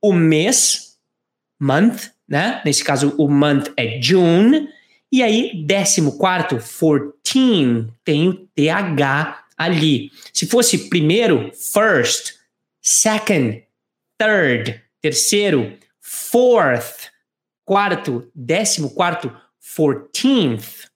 o 0.00 0.12
mês, 0.12 0.96
month, 1.60 2.13
né? 2.28 2.62
Nesse 2.64 2.82
caso, 2.82 3.14
o 3.18 3.28
month 3.28 3.72
é 3.76 4.00
June. 4.00 4.68
E 5.10 5.22
aí, 5.22 5.64
décimo 5.64 6.18
quarto, 6.18 6.56
14, 6.56 7.88
tem 8.04 8.28
o 8.28 8.34
TH 8.54 9.44
ali. 9.56 10.10
Se 10.32 10.46
fosse 10.46 10.88
primeiro, 10.88 11.50
first, 11.54 12.34
second, 12.82 13.62
third, 14.18 14.82
terceiro, 15.00 15.78
fourth, 16.00 17.10
quarto, 17.64 18.30
décimo 18.34 18.90
quarto, 18.90 19.34
fourteenth, 19.60 20.88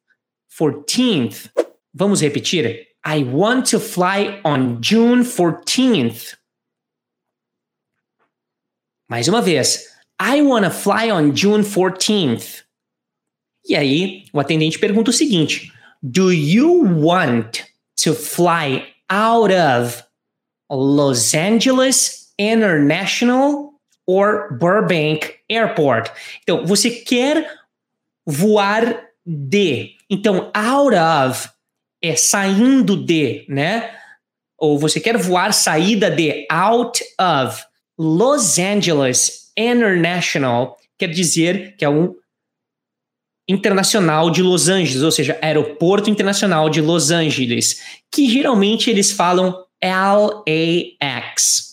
fourteenth. 0.48 1.50
Vamos 1.94 2.20
repetir? 2.20 2.88
I 3.04 3.24
want 3.24 3.70
to 3.70 3.80
fly 3.80 4.40
on 4.44 4.80
June 4.82 5.24
14th. 5.24 6.36
Mais 9.08 9.28
uma 9.28 9.40
vez. 9.40 9.97
I 10.20 10.42
wanna 10.42 10.70
fly 10.70 11.11
on 11.11 11.33
June 11.33 11.62
14th. 11.62 12.64
E 13.68 13.76
aí, 13.76 14.24
o 14.33 14.40
atendente 14.40 14.78
pergunta 14.78 15.11
o 15.11 15.12
seguinte: 15.12 15.72
Do 16.02 16.33
you 16.33 16.83
want 17.04 17.64
to 18.02 18.14
fly 18.14 18.87
out 19.11 19.52
of 19.52 20.02
Los 20.70 21.35
Angeles 21.35 22.33
International 22.38 23.74
or 24.07 24.57
Burbank 24.59 25.35
Airport? 25.48 26.11
Então, 26.42 26.64
você 26.66 26.90
quer 26.90 27.48
voar 28.26 29.09
de. 29.24 29.96
Então, 30.11 30.50
out 30.54 30.94
of 30.96 31.48
é 32.02 32.16
saindo 32.16 32.96
de, 32.96 33.44
né? 33.48 33.94
Ou 34.57 34.78
você 34.78 34.98
quer 34.98 35.16
voar 35.16 35.52
saída 35.52 36.11
de 36.11 36.46
out 36.50 37.00
of 37.20 37.62
Los 37.98 38.59
Angeles 38.59 39.47
International 39.59 40.77
quer 40.97 41.09
dizer 41.09 41.75
que 41.77 41.85
é 41.85 41.88
um 41.88 42.14
internacional 43.49 44.31
de 44.31 44.42
Los 44.42 44.68
Angeles, 44.68 45.03
ou 45.03 45.11
seja, 45.11 45.38
aeroporto 45.40 46.11
internacional 46.11 46.68
de 46.68 46.83
Los 46.83 47.11
Angeles, 47.11 47.81
que 48.12 48.29
geralmente 48.29 48.90
eles 48.90 49.11
falam 49.11 49.64
LAX. 49.83 51.68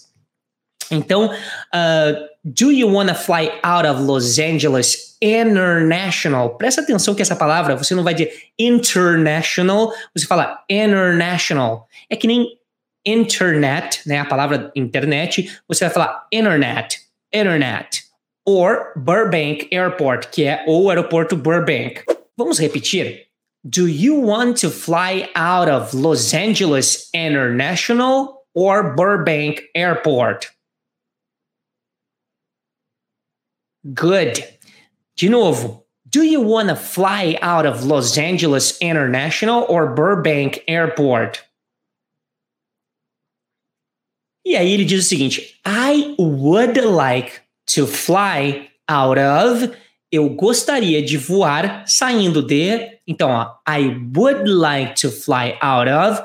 Então, 0.90 1.26
uh, 1.26 2.28
do 2.44 2.72
you 2.72 2.88
wanna 2.88 3.16
fly 3.16 3.52
out 3.64 3.86
of 3.88 4.02
Los 4.02 4.40
Angeles 4.40 5.18
International? 5.22 6.58
Presta 6.58 6.82
atenção 6.82 7.16
que 7.16 7.22
essa 7.22 7.36
palavra 7.36 7.76
você 7.76 7.96
não 7.96 8.04
vai 8.04 8.14
dizer 8.14 8.32
international, 8.58 9.92
você 10.16 10.26
fala 10.26 10.64
international. 10.70 11.88
É 12.10 12.16
que 12.16 12.28
nem 12.28 12.48
internet, 13.06 14.02
né? 14.06 14.20
A 14.20 14.26
palavra 14.26 14.72
internet, 14.76 15.60
você 15.68 15.86
vai 15.86 15.94
falar 15.94 16.28
internet, 16.32 17.05
internet. 17.36 18.02
Or 18.46 18.94
Burbank 18.96 19.68
Airport, 19.72 20.32
que 20.32 20.44
é 20.44 20.64
o 20.68 20.90
aeroporto 20.90 21.36
Burbank. 21.36 22.04
Vamos 22.38 22.60
repetir? 22.60 23.26
Do 23.68 23.88
you 23.88 24.16
want 24.16 24.58
to 24.60 24.70
fly 24.70 25.28
out 25.36 25.68
of 25.68 25.94
Los 25.96 26.34
Angeles 26.34 27.10
International 27.14 28.46
or 28.54 28.96
Burbank 28.96 29.64
Airport? 29.74 30.52
Good. 33.94 34.44
De 35.16 35.30
novo. 35.30 35.86
Do 36.08 36.24
you 36.24 36.42
want 36.42 36.70
to 36.70 36.76
fly 36.76 37.38
out 37.42 37.66
of 37.66 37.84
Los 37.84 38.18
Angeles 38.18 38.78
International 38.80 39.66
or 39.68 39.94
Burbank 39.94 40.64
Airport? 40.68 41.44
E 44.46 44.56
aí 44.56 44.72
ele 44.72 44.86
diz 44.86 45.06
o 45.06 45.08
seguinte: 45.08 45.60
I 45.66 46.16
would 46.20 46.80
like 46.82 47.42
to 47.74 47.88
fly 47.88 48.70
out 48.88 49.20
of. 49.20 49.72
Eu 50.12 50.30
gostaria 50.30 51.02
de 51.02 51.18
voar 51.18 51.84
saindo 51.88 52.42
de. 52.42 53.00
Então, 53.08 53.30
ó, 53.30 53.58
I 53.68 53.88
would 54.16 54.48
like 54.48 54.94
to 55.02 55.12
fly 55.12 55.58
out 55.62 55.90
of 55.90 56.22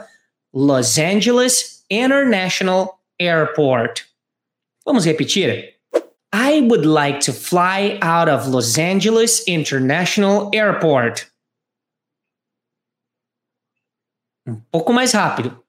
Los 0.53 0.99
Angeles 0.99 1.85
International 1.91 3.01
Airport. 3.19 4.05
Vamos 4.85 5.05
repetir? 5.05 5.75
I 6.33 6.61
would 6.61 6.87
like 6.87 7.21
to 7.21 7.33
fly 7.33 7.99
out 8.01 8.31
of 8.31 8.49
Los 8.49 8.79
Angeles 8.79 9.43
International 9.49 10.51
Airport. 10.55 11.27
Um 14.47 14.61
pouco 14.71 14.93
mais 14.93 15.13
rápido. 15.13 15.61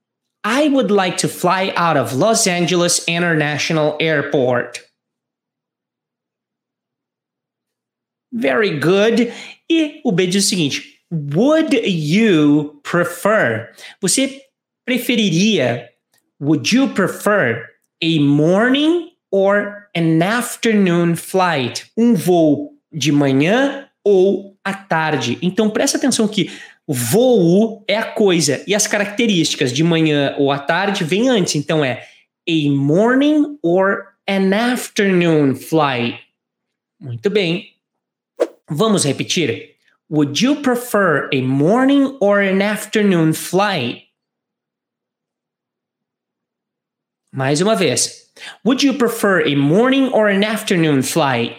I 0.43 0.69
would 0.69 0.89
like 0.89 1.17
to 1.17 1.27
fly 1.27 1.71
out 1.75 1.97
of 1.97 2.15
Los 2.15 2.47
Angeles 2.47 3.03
International 3.07 3.95
Airport. 3.99 4.81
Very 8.31 8.79
good. 8.79 9.33
E 9.69 10.01
o 10.03 10.11
B 10.11 10.25
diz 10.27 10.45
o 10.45 10.49
seguinte: 10.49 10.81
Would 11.11 11.73
you 11.85 12.79
prefer? 12.83 13.71
Você 14.01 14.41
preferiria? 14.85 15.89
Would 16.39 16.71
you 16.71 16.87
prefer 16.87 17.69
a 18.01 18.19
morning 18.19 19.11
or 19.31 19.89
an 19.93 20.21
afternoon 20.21 21.15
flight? 21.15 21.85
Um 21.97 22.15
voo 22.15 22.71
de 22.91 23.11
manhã 23.11 23.87
ou 24.03 24.57
à 24.65 24.73
tarde. 24.73 25.37
Então 25.41 25.69
presta 25.69 25.97
atenção 25.97 26.27
que 26.27 26.51
Voo 26.87 27.83
é 27.87 27.97
a 27.97 28.11
coisa 28.11 28.63
e 28.67 28.75
as 28.75 28.87
características 28.87 29.71
de 29.71 29.83
manhã 29.83 30.35
ou 30.37 30.51
à 30.51 30.59
tarde 30.59 31.03
vêm 31.03 31.29
antes. 31.29 31.55
Então 31.55 31.85
é 31.85 32.07
a 32.47 32.71
morning 32.71 33.57
or 33.61 34.07
an 34.27 34.53
afternoon 34.53 35.55
flight. 35.55 36.19
Muito 36.99 37.29
bem. 37.29 37.75
Vamos 38.69 39.05
repetir. 39.05 39.75
Would 40.09 40.43
you 40.43 40.57
prefer 40.61 41.29
a 41.33 41.41
morning 41.41 42.17
or 42.19 42.41
an 42.41 42.61
afternoon 42.61 43.33
flight? 43.33 44.07
Mais 47.33 47.61
uma 47.61 47.75
vez. 47.75 48.29
Would 48.65 48.85
you 48.85 48.95
prefer 48.95 49.41
a 49.47 49.55
morning 49.55 50.09
or 50.11 50.27
an 50.27 50.43
afternoon 50.43 51.01
flight? 51.01 51.55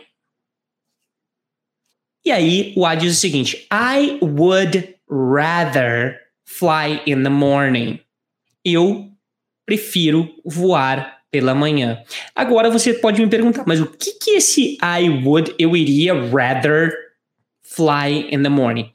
E 2.24 2.30
aí, 2.30 2.72
o 2.76 2.86
A 2.86 2.94
diz 2.94 3.16
o 3.16 3.20
seguinte: 3.20 3.66
I 3.70 4.18
would 4.22 4.96
rather 5.12 6.18
fly 6.46 7.02
in 7.06 7.22
the 7.22 7.28
morning. 7.28 8.00
Eu 8.64 9.10
prefiro 9.66 10.34
voar 10.44 11.18
pela 11.30 11.54
manhã. 11.54 12.02
Agora 12.34 12.70
você 12.70 12.94
pode 12.94 13.20
me 13.20 13.28
perguntar, 13.28 13.64
mas 13.66 13.80
o 13.80 13.86
que 13.86 14.12
que 14.12 14.30
esse 14.32 14.78
I 14.82 15.08
would, 15.08 15.54
eu 15.58 15.76
iria 15.76 16.14
rather 16.14 16.92
fly 17.62 18.28
in 18.30 18.42
the 18.42 18.48
morning? 18.48 18.90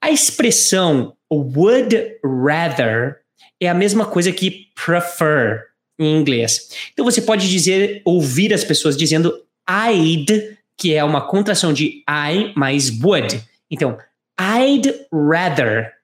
A 0.00 0.10
expressão 0.10 1.16
would 1.30 1.96
rather 2.24 3.20
é 3.60 3.68
a 3.68 3.74
mesma 3.74 4.06
coisa 4.06 4.32
que 4.32 4.68
prefer 4.74 5.66
em 5.98 6.16
inglês. 6.16 6.70
Então 6.92 7.04
você 7.04 7.20
pode 7.20 7.48
dizer, 7.48 8.02
ouvir 8.04 8.54
as 8.54 8.64
pessoas 8.64 8.96
dizendo 8.96 9.44
I'd, 9.68 10.58
que 10.76 10.94
é 10.94 11.02
uma 11.02 11.26
contração 11.26 11.72
de 11.72 12.04
I 12.08 12.52
mais 12.54 12.90
would. 13.02 13.42
Então, 13.70 13.98
I'd 14.38 15.06
rather 15.12 15.98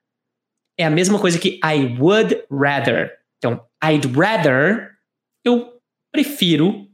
é 0.79 0.85
a 0.85 0.91
mesma 0.91 1.19
coisa 1.19 1.39
que 1.39 1.61
I 1.63 1.97
would 1.99 2.45
rather. 2.51 3.13
Então, 3.39 3.65
I'd 3.83 4.07
rather, 4.17 4.99
eu 5.45 5.81
prefiro 6.13 6.89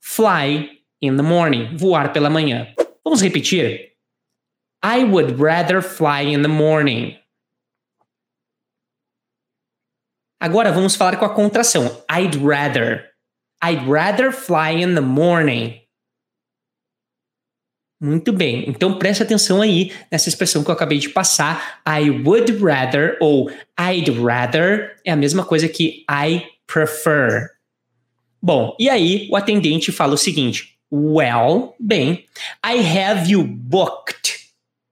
fly 0.00 0.80
in 1.00 1.16
the 1.16 1.22
morning, 1.22 1.76
voar 1.76 2.12
pela 2.12 2.28
manhã. 2.28 2.74
Vamos 3.04 3.22
repetir? 3.22 3.92
I 4.82 5.04
would 5.04 5.38
rather 5.38 5.82
fly 5.82 6.22
in 6.22 6.42
the 6.42 6.48
morning. 6.48 7.16
Agora 10.40 10.72
vamos 10.72 10.96
falar 10.96 11.18
com 11.18 11.26
a 11.26 11.34
contração. 11.34 12.02
I'd 12.10 12.36
rather. 12.36 13.10
I'd 13.62 13.86
rather 13.86 14.32
fly 14.32 14.70
in 14.70 14.94
the 14.94 15.02
morning. 15.02 15.79
Muito 18.00 18.32
bem. 18.32 18.64
Então 18.66 18.98
preste 18.98 19.22
atenção 19.22 19.60
aí 19.60 19.92
nessa 20.10 20.30
expressão 20.30 20.64
que 20.64 20.70
eu 20.70 20.74
acabei 20.74 20.98
de 20.98 21.10
passar. 21.10 21.80
I 21.86 22.08
would 22.10 22.50
rather 22.56 23.18
ou 23.20 23.50
I'd 23.78 24.10
rather 24.22 24.96
é 25.04 25.12
a 25.12 25.16
mesma 25.16 25.44
coisa 25.44 25.68
que 25.68 26.04
I 26.10 26.42
prefer. 26.66 27.50
Bom, 28.42 28.74
e 28.80 28.88
aí 28.88 29.28
o 29.30 29.36
atendente 29.36 29.92
fala 29.92 30.14
o 30.14 30.18
seguinte: 30.18 30.78
Well, 30.90 31.74
bem, 31.78 32.24
I 32.64 32.78
have 32.98 33.30
you 33.30 33.44
booked 33.44 34.48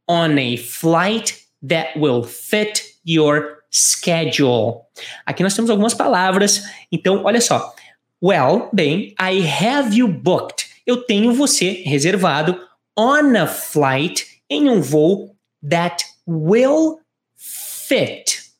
on 0.06 0.36
a 0.38 0.58
flight 0.58 1.34
that 1.66 1.98
will 1.98 2.22
fit 2.22 2.82
your 3.06 3.58
schedule. 3.70 4.82
Aqui 5.24 5.42
nós 5.42 5.54
temos 5.54 5.70
algumas 5.70 5.94
palavras. 5.94 6.62
Então, 6.92 7.24
olha 7.24 7.40
só. 7.40 7.74
Well, 8.22 8.68
bem, 8.72 9.14
I 9.18 9.46
have 9.46 9.96
you 9.96 10.08
booked. 10.08 10.66
Eu 10.86 11.04
tenho 11.04 11.32
você 11.32 11.82
reservado 11.86 12.67
on 12.98 13.36
a 13.36 13.46
flight, 13.46 14.26
em 14.50 14.68
um 14.68 14.80
voo 14.80 15.36
that 15.62 16.04
will 16.26 16.98
fit, 17.36 18.50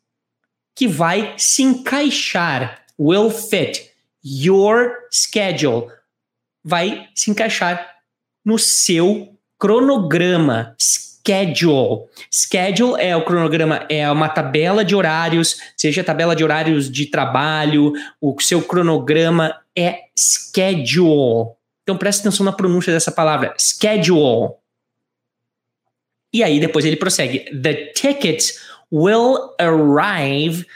que 0.76 0.86
vai 0.86 1.34
se 1.36 1.62
encaixar, 1.64 2.84
will 2.96 3.30
fit 3.30 3.90
your 4.22 4.92
schedule, 5.10 5.88
vai 6.64 7.08
se 7.16 7.32
encaixar 7.32 7.96
no 8.44 8.58
seu 8.58 9.36
cronograma, 9.58 10.76
schedule. 10.78 12.06
Schedule 12.30 13.00
é 13.00 13.16
o 13.16 13.24
cronograma, 13.24 13.86
é 13.88 14.08
uma 14.10 14.28
tabela 14.28 14.84
de 14.84 14.94
horários, 14.94 15.56
seja 15.76 16.04
tabela 16.04 16.36
de 16.36 16.44
horários 16.44 16.88
de 16.88 17.06
trabalho, 17.06 17.92
o 18.20 18.40
seu 18.40 18.62
cronograma 18.62 19.60
é 19.76 20.04
schedule. 20.16 21.57
Então 21.88 21.96
preste 21.96 22.20
atenção 22.20 22.44
na 22.44 22.52
pronúncia 22.52 22.92
dessa 22.92 23.10
palavra, 23.10 23.54
schedule. 23.56 24.56
E 26.30 26.44
aí 26.44 26.60
depois 26.60 26.84
ele 26.84 26.96
prossegue: 26.96 27.50
The 27.62 27.92
tickets 27.94 28.60
will 28.92 29.54
arrive. 29.58 30.66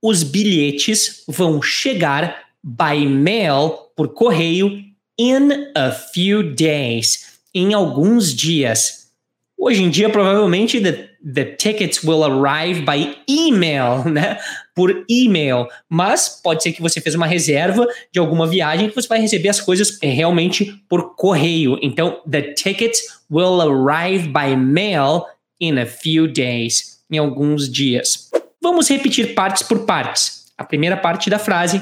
Os 0.00 0.22
bilhetes 0.22 1.24
vão 1.28 1.60
chegar 1.60 2.42
by 2.62 3.04
mail 3.06 3.90
por 3.94 4.14
correio 4.14 4.82
in 5.18 5.50
a 5.76 5.90
few 5.90 6.54
days, 6.54 7.38
em 7.54 7.74
alguns 7.74 8.34
dias. 8.34 9.10
Hoje 9.58 9.82
em 9.82 9.90
dia 9.90 10.08
provavelmente 10.08 10.80
the, 10.80 11.10
the 11.24 11.56
tickets 11.56 12.04
will 12.04 12.24
arrive 12.24 12.84
by 12.84 13.16
email, 13.28 14.04
né? 14.08 14.38
por 14.74 15.04
e-mail, 15.08 15.68
mas 15.88 16.40
pode 16.42 16.62
ser 16.62 16.72
que 16.72 16.82
você 16.82 17.00
fez 17.00 17.14
uma 17.14 17.26
reserva 17.26 17.86
de 18.12 18.18
alguma 18.18 18.46
viagem 18.46 18.88
que 18.88 18.94
você 18.94 19.06
vai 19.06 19.20
receber 19.20 19.48
as 19.48 19.60
coisas 19.60 19.98
é, 20.02 20.08
realmente 20.08 20.84
por 20.88 21.14
correio. 21.14 21.78
Então, 21.80 22.20
the 22.28 22.42
tickets 22.54 23.00
will 23.30 23.60
arrive 23.60 24.28
by 24.28 24.56
mail 24.56 25.26
in 25.60 25.78
a 25.78 25.86
few 25.86 26.26
days, 26.26 27.00
em 27.10 27.18
alguns 27.18 27.70
dias. 27.70 28.30
Vamos 28.60 28.88
repetir 28.88 29.34
partes 29.34 29.62
por 29.62 29.86
partes. 29.86 30.52
A 30.58 30.64
primeira 30.64 30.96
parte 30.96 31.30
da 31.30 31.38
frase: 31.38 31.80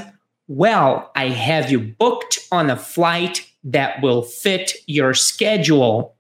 Well, 0.48 1.10
I 1.16 1.28
have 1.30 1.72
you 1.72 1.94
booked 1.98 2.40
on 2.52 2.70
a 2.70 2.76
flight 2.76 3.46
that 3.64 4.02
will 4.02 4.22
fit 4.22 4.82
your 4.86 5.14
schedule. 5.14 6.12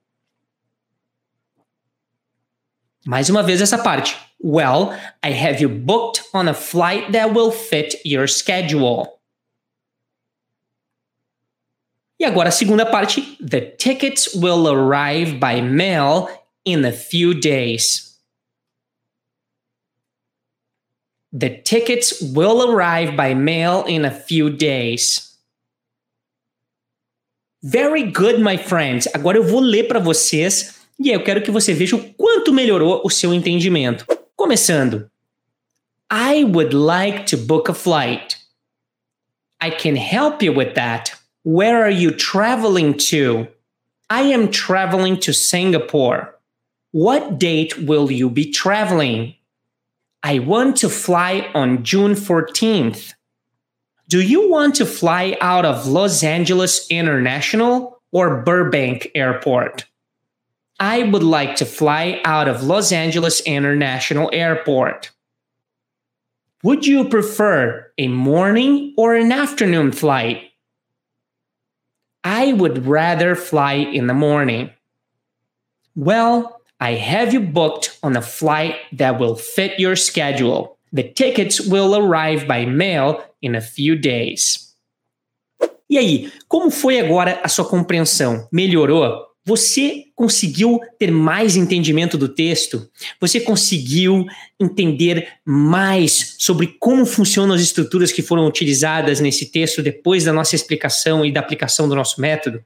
Mais 3.06 3.28
uma 3.28 3.42
vez 3.42 3.60
essa 3.60 3.78
parte. 3.78 4.16
Well, 4.40 4.92
I 5.22 5.32
have 5.32 5.60
you 5.60 5.68
booked 5.68 6.22
on 6.32 6.48
a 6.48 6.54
flight 6.54 7.12
that 7.12 7.32
will 7.32 7.50
fit 7.50 8.00
your 8.04 8.28
schedule. 8.28 9.20
E 12.18 12.24
agora 12.24 12.48
a 12.48 12.52
segunda 12.52 12.86
parte. 12.86 13.36
The 13.40 13.60
tickets 13.60 14.34
will 14.34 14.68
arrive 14.68 15.40
by 15.40 15.60
mail 15.60 16.28
in 16.64 16.84
a 16.84 16.92
few 16.92 17.34
days. 17.34 18.12
The 21.32 21.50
tickets 21.50 22.20
will 22.20 22.70
arrive 22.70 23.16
by 23.16 23.34
mail 23.34 23.84
in 23.86 24.04
a 24.04 24.10
few 24.10 24.50
days. 24.50 25.36
Very 27.62 28.10
good, 28.10 28.40
my 28.40 28.56
friends. 28.56 29.08
Agora 29.14 29.38
eu 29.38 29.44
vou 29.44 29.60
ler 29.60 29.88
para 29.88 29.98
vocês 29.98 30.81
e 30.98 31.10
eu 31.10 31.22
quero 31.22 31.42
que 31.42 31.50
você 31.50 31.74
veja 31.74 31.96
o 31.96 32.14
quanto 32.14 32.52
melhorou 32.52 33.02
o 33.04 33.10
seu 33.10 33.32
entendimento. 33.34 34.06
Começando. 34.36 35.10
I 36.10 36.44
would 36.44 36.74
like 36.74 37.24
to 37.26 37.36
book 37.36 37.70
a 37.70 37.74
flight. 37.74 38.36
I 39.60 39.70
can 39.70 39.96
help 39.96 40.42
you 40.42 40.52
with 40.52 40.74
that. 40.74 41.12
Where 41.44 41.82
are 41.82 41.90
you 41.90 42.12
traveling 42.12 42.94
to? 43.10 43.48
I 44.10 44.32
am 44.32 44.48
traveling 44.48 45.16
to 45.20 45.32
Singapore. 45.32 46.34
What 46.92 47.38
date 47.38 47.78
will 47.78 48.12
you 48.12 48.28
be 48.28 48.50
traveling? 48.50 49.34
I 50.22 50.38
want 50.38 50.76
to 50.78 50.88
fly 50.88 51.50
on 51.54 51.82
June 51.82 52.14
14th. 52.14 53.14
Do 54.08 54.20
you 54.20 54.50
want 54.50 54.74
to 54.76 54.84
fly 54.84 55.36
out 55.40 55.64
of 55.64 55.88
Los 55.88 56.22
Angeles 56.22 56.86
International 56.90 58.02
or 58.12 58.42
Burbank 58.42 59.10
Airport? 59.14 59.86
I 60.80 61.02
would 61.04 61.22
like 61.22 61.56
to 61.56 61.64
fly 61.64 62.20
out 62.24 62.48
of 62.48 62.64
Los 62.64 62.92
Angeles 62.92 63.40
International 63.42 64.30
Airport. 64.32 65.10
Would 66.62 66.86
you 66.86 67.08
prefer 67.08 67.90
a 67.98 68.08
morning 68.08 68.94
or 68.96 69.14
an 69.14 69.32
afternoon 69.32 69.92
flight? 69.92 70.50
I 72.24 72.52
would 72.52 72.86
rather 72.86 73.34
fly 73.34 73.74
in 73.74 74.06
the 74.06 74.14
morning. 74.14 74.70
Well, 75.96 76.60
I 76.80 76.94
have 76.94 77.32
you 77.32 77.40
booked 77.40 77.98
on 78.02 78.16
a 78.16 78.22
flight 78.22 78.76
that 78.92 79.18
will 79.18 79.34
fit 79.34 79.78
your 79.78 79.96
schedule. 79.96 80.78
The 80.92 81.02
tickets 81.02 81.60
will 81.60 81.96
arrive 81.96 82.46
by 82.46 82.64
mail 82.64 83.24
in 83.40 83.54
a 83.54 83.60
few 83.60 83.96
days. 83.96 84.74
E 85.90 85.98
aí, 85.98 86.32
como 86.48 86.70
foi 86.70 86.98
agora 86.98 87.40
a 87.44 87.48
sua 87.48 87.64
compreensão? 87.68 88.48
Melhorou? 88.50 89.31
Você 89.44 90.04
conseguiu 90.14 90.80
ter 90.98 91.10
mais 91.10 91.56
entendimento 91.56 92.16
do 92.16 92.28
texto? 92.28 92.88
Você 93.20 93.40
conseguiu 93.40 94.24
entender 94.60 95.26
mais 95.44 96.36
sobre 96.38 96.76
como 96.78 97.04
funcionam 97.04 97.54
as 97.54 97.60
estruturas 97.60 98.12
que 98.12 98.22
foram 98.22 98.46
utilizadas 98.46 99.18
nesse 99.18 99.46
texto 99.46 99.82
depois 99.82 100.24
da 100.24 100.32
nossa 100.32 100.54
explicação 100.54 101.24
e 101.26 101.32
da 101.32 101.40
aplicação 101.40 101.88
do 101.88 101.96
nosso 101.96 102.20
método? 102.20 102.64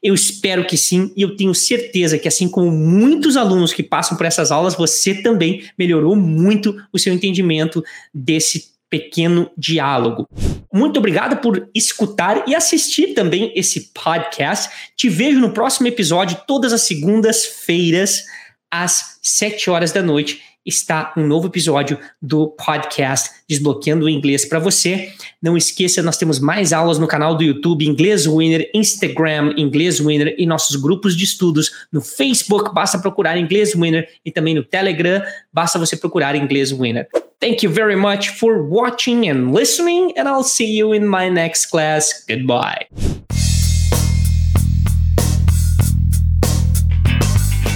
Eu 0.00 0.14
espero 0.14 0.64
que 0.64 0.76
sim, 0.76 1.12
e 1.16 1.22
eu 1.22 1.36
tenho 1.36 1.52
certeza 1.52 2.18
que, 2.18 2.28
assim 2.28 2.48
como 2.48 2.70
muitos 2.70 3.36
alunos 3.36 3.72
que 3.72 3.82
passam 3.82 4.16
por 4.16 4.24
essas 4.24 4.52
aulas, 4.52 4.76
você 4.76 5.14
também 5.22 5.64
melhorou 5.76 6.14
muito 6.14 6.76
o 6.92 6.98
seu 7.00 7.12
entendimento 7.12 7.82
desse 8.14 8.75
pequeno 8.90 9.50
diálogo. 9.56 10.28
Muito 10.72 10.98
obrigado 10.98 11.38
por 11.38 11.68
escutar 11.74 12.44
e 12.46 12.54
assistir 12.54 13.14
também 13.14 13.52
esse 13.54 13.92
podcast. 13.92 14.70
Te 14.96 15.08
vejo 15.08 15.40
no 15.40 15.52
próximo 15.52 15.88
episódio, 15.88 16.40
todas 16.46 16.72
as 16.72 16.82
segundas-feiras, 16.82 18.24
às 18.70 19.18
7 19.22 19.70
horas 19.70 19.92
da 19.92 20.02
noite 20.02 20.40
está 20.66 21.14
um 21.16 21.24
novo 21.24 21.46
episódio 21.46 21.96
do 22.20 22.48
podcast 22.48 23.30
Desbloqueando 23.48 24.06
o 24.06 24.08
Inglês 24.08 24.44
para 24.44 24.58
você. 24.58 25.12
Não 25.40 25.56
esqueça, 25.56 26.02
nós 26.02 26.18
temos 26.18 26.40
mais 26.40 26.72
aulas 26.72 26.98
no 26.98 27.06
canal 27.06 27.36
do 27.36 27.44
YouTube 27.44 27.86
Inglês 27.86 28.26
Winner, 28.26 28.68
Instagram 28.74 29.54
Inglês 29.56 30.00
Winner 30.00 30.34
e 30.36 30.44
nossos 30.44 30.74
grupos 30.74 31.16
de 31.16 31.24
estudos 31.24 31.70
no 31.92 32.00
Facebook, 32.00 32.74
basta 32.74 32.98
procurar 32.98 33.38
Inglês 33.38 33.74
Winner 33.74 34.08
e 34.24 34.32
também 34.32 34.54
no 34.54 34.64
Telegram, 34.64 35.22
basta 35.52 35.78
você 35.78 35.96
procurar 35.96 36.34
Inglês 36.34 36.72
Winner. 36.72 37.08
Thank 37.40 37.62
you 37.62 37.68
very 37.68 37.96
much 37.96 38.30
for 38.30 38.62
watching 38.62 39.28
and 39.28 39.52
listening 39.52 40.16
and 40.16 40.28
I'll 40.28 40.42
see 40.42 40.72
you 40.74 40.92
in 40.92 41.06
my 41.06 41.28
next 41.28 41.66
class. 41.66 42.24
Goodbye. 42.24 42.86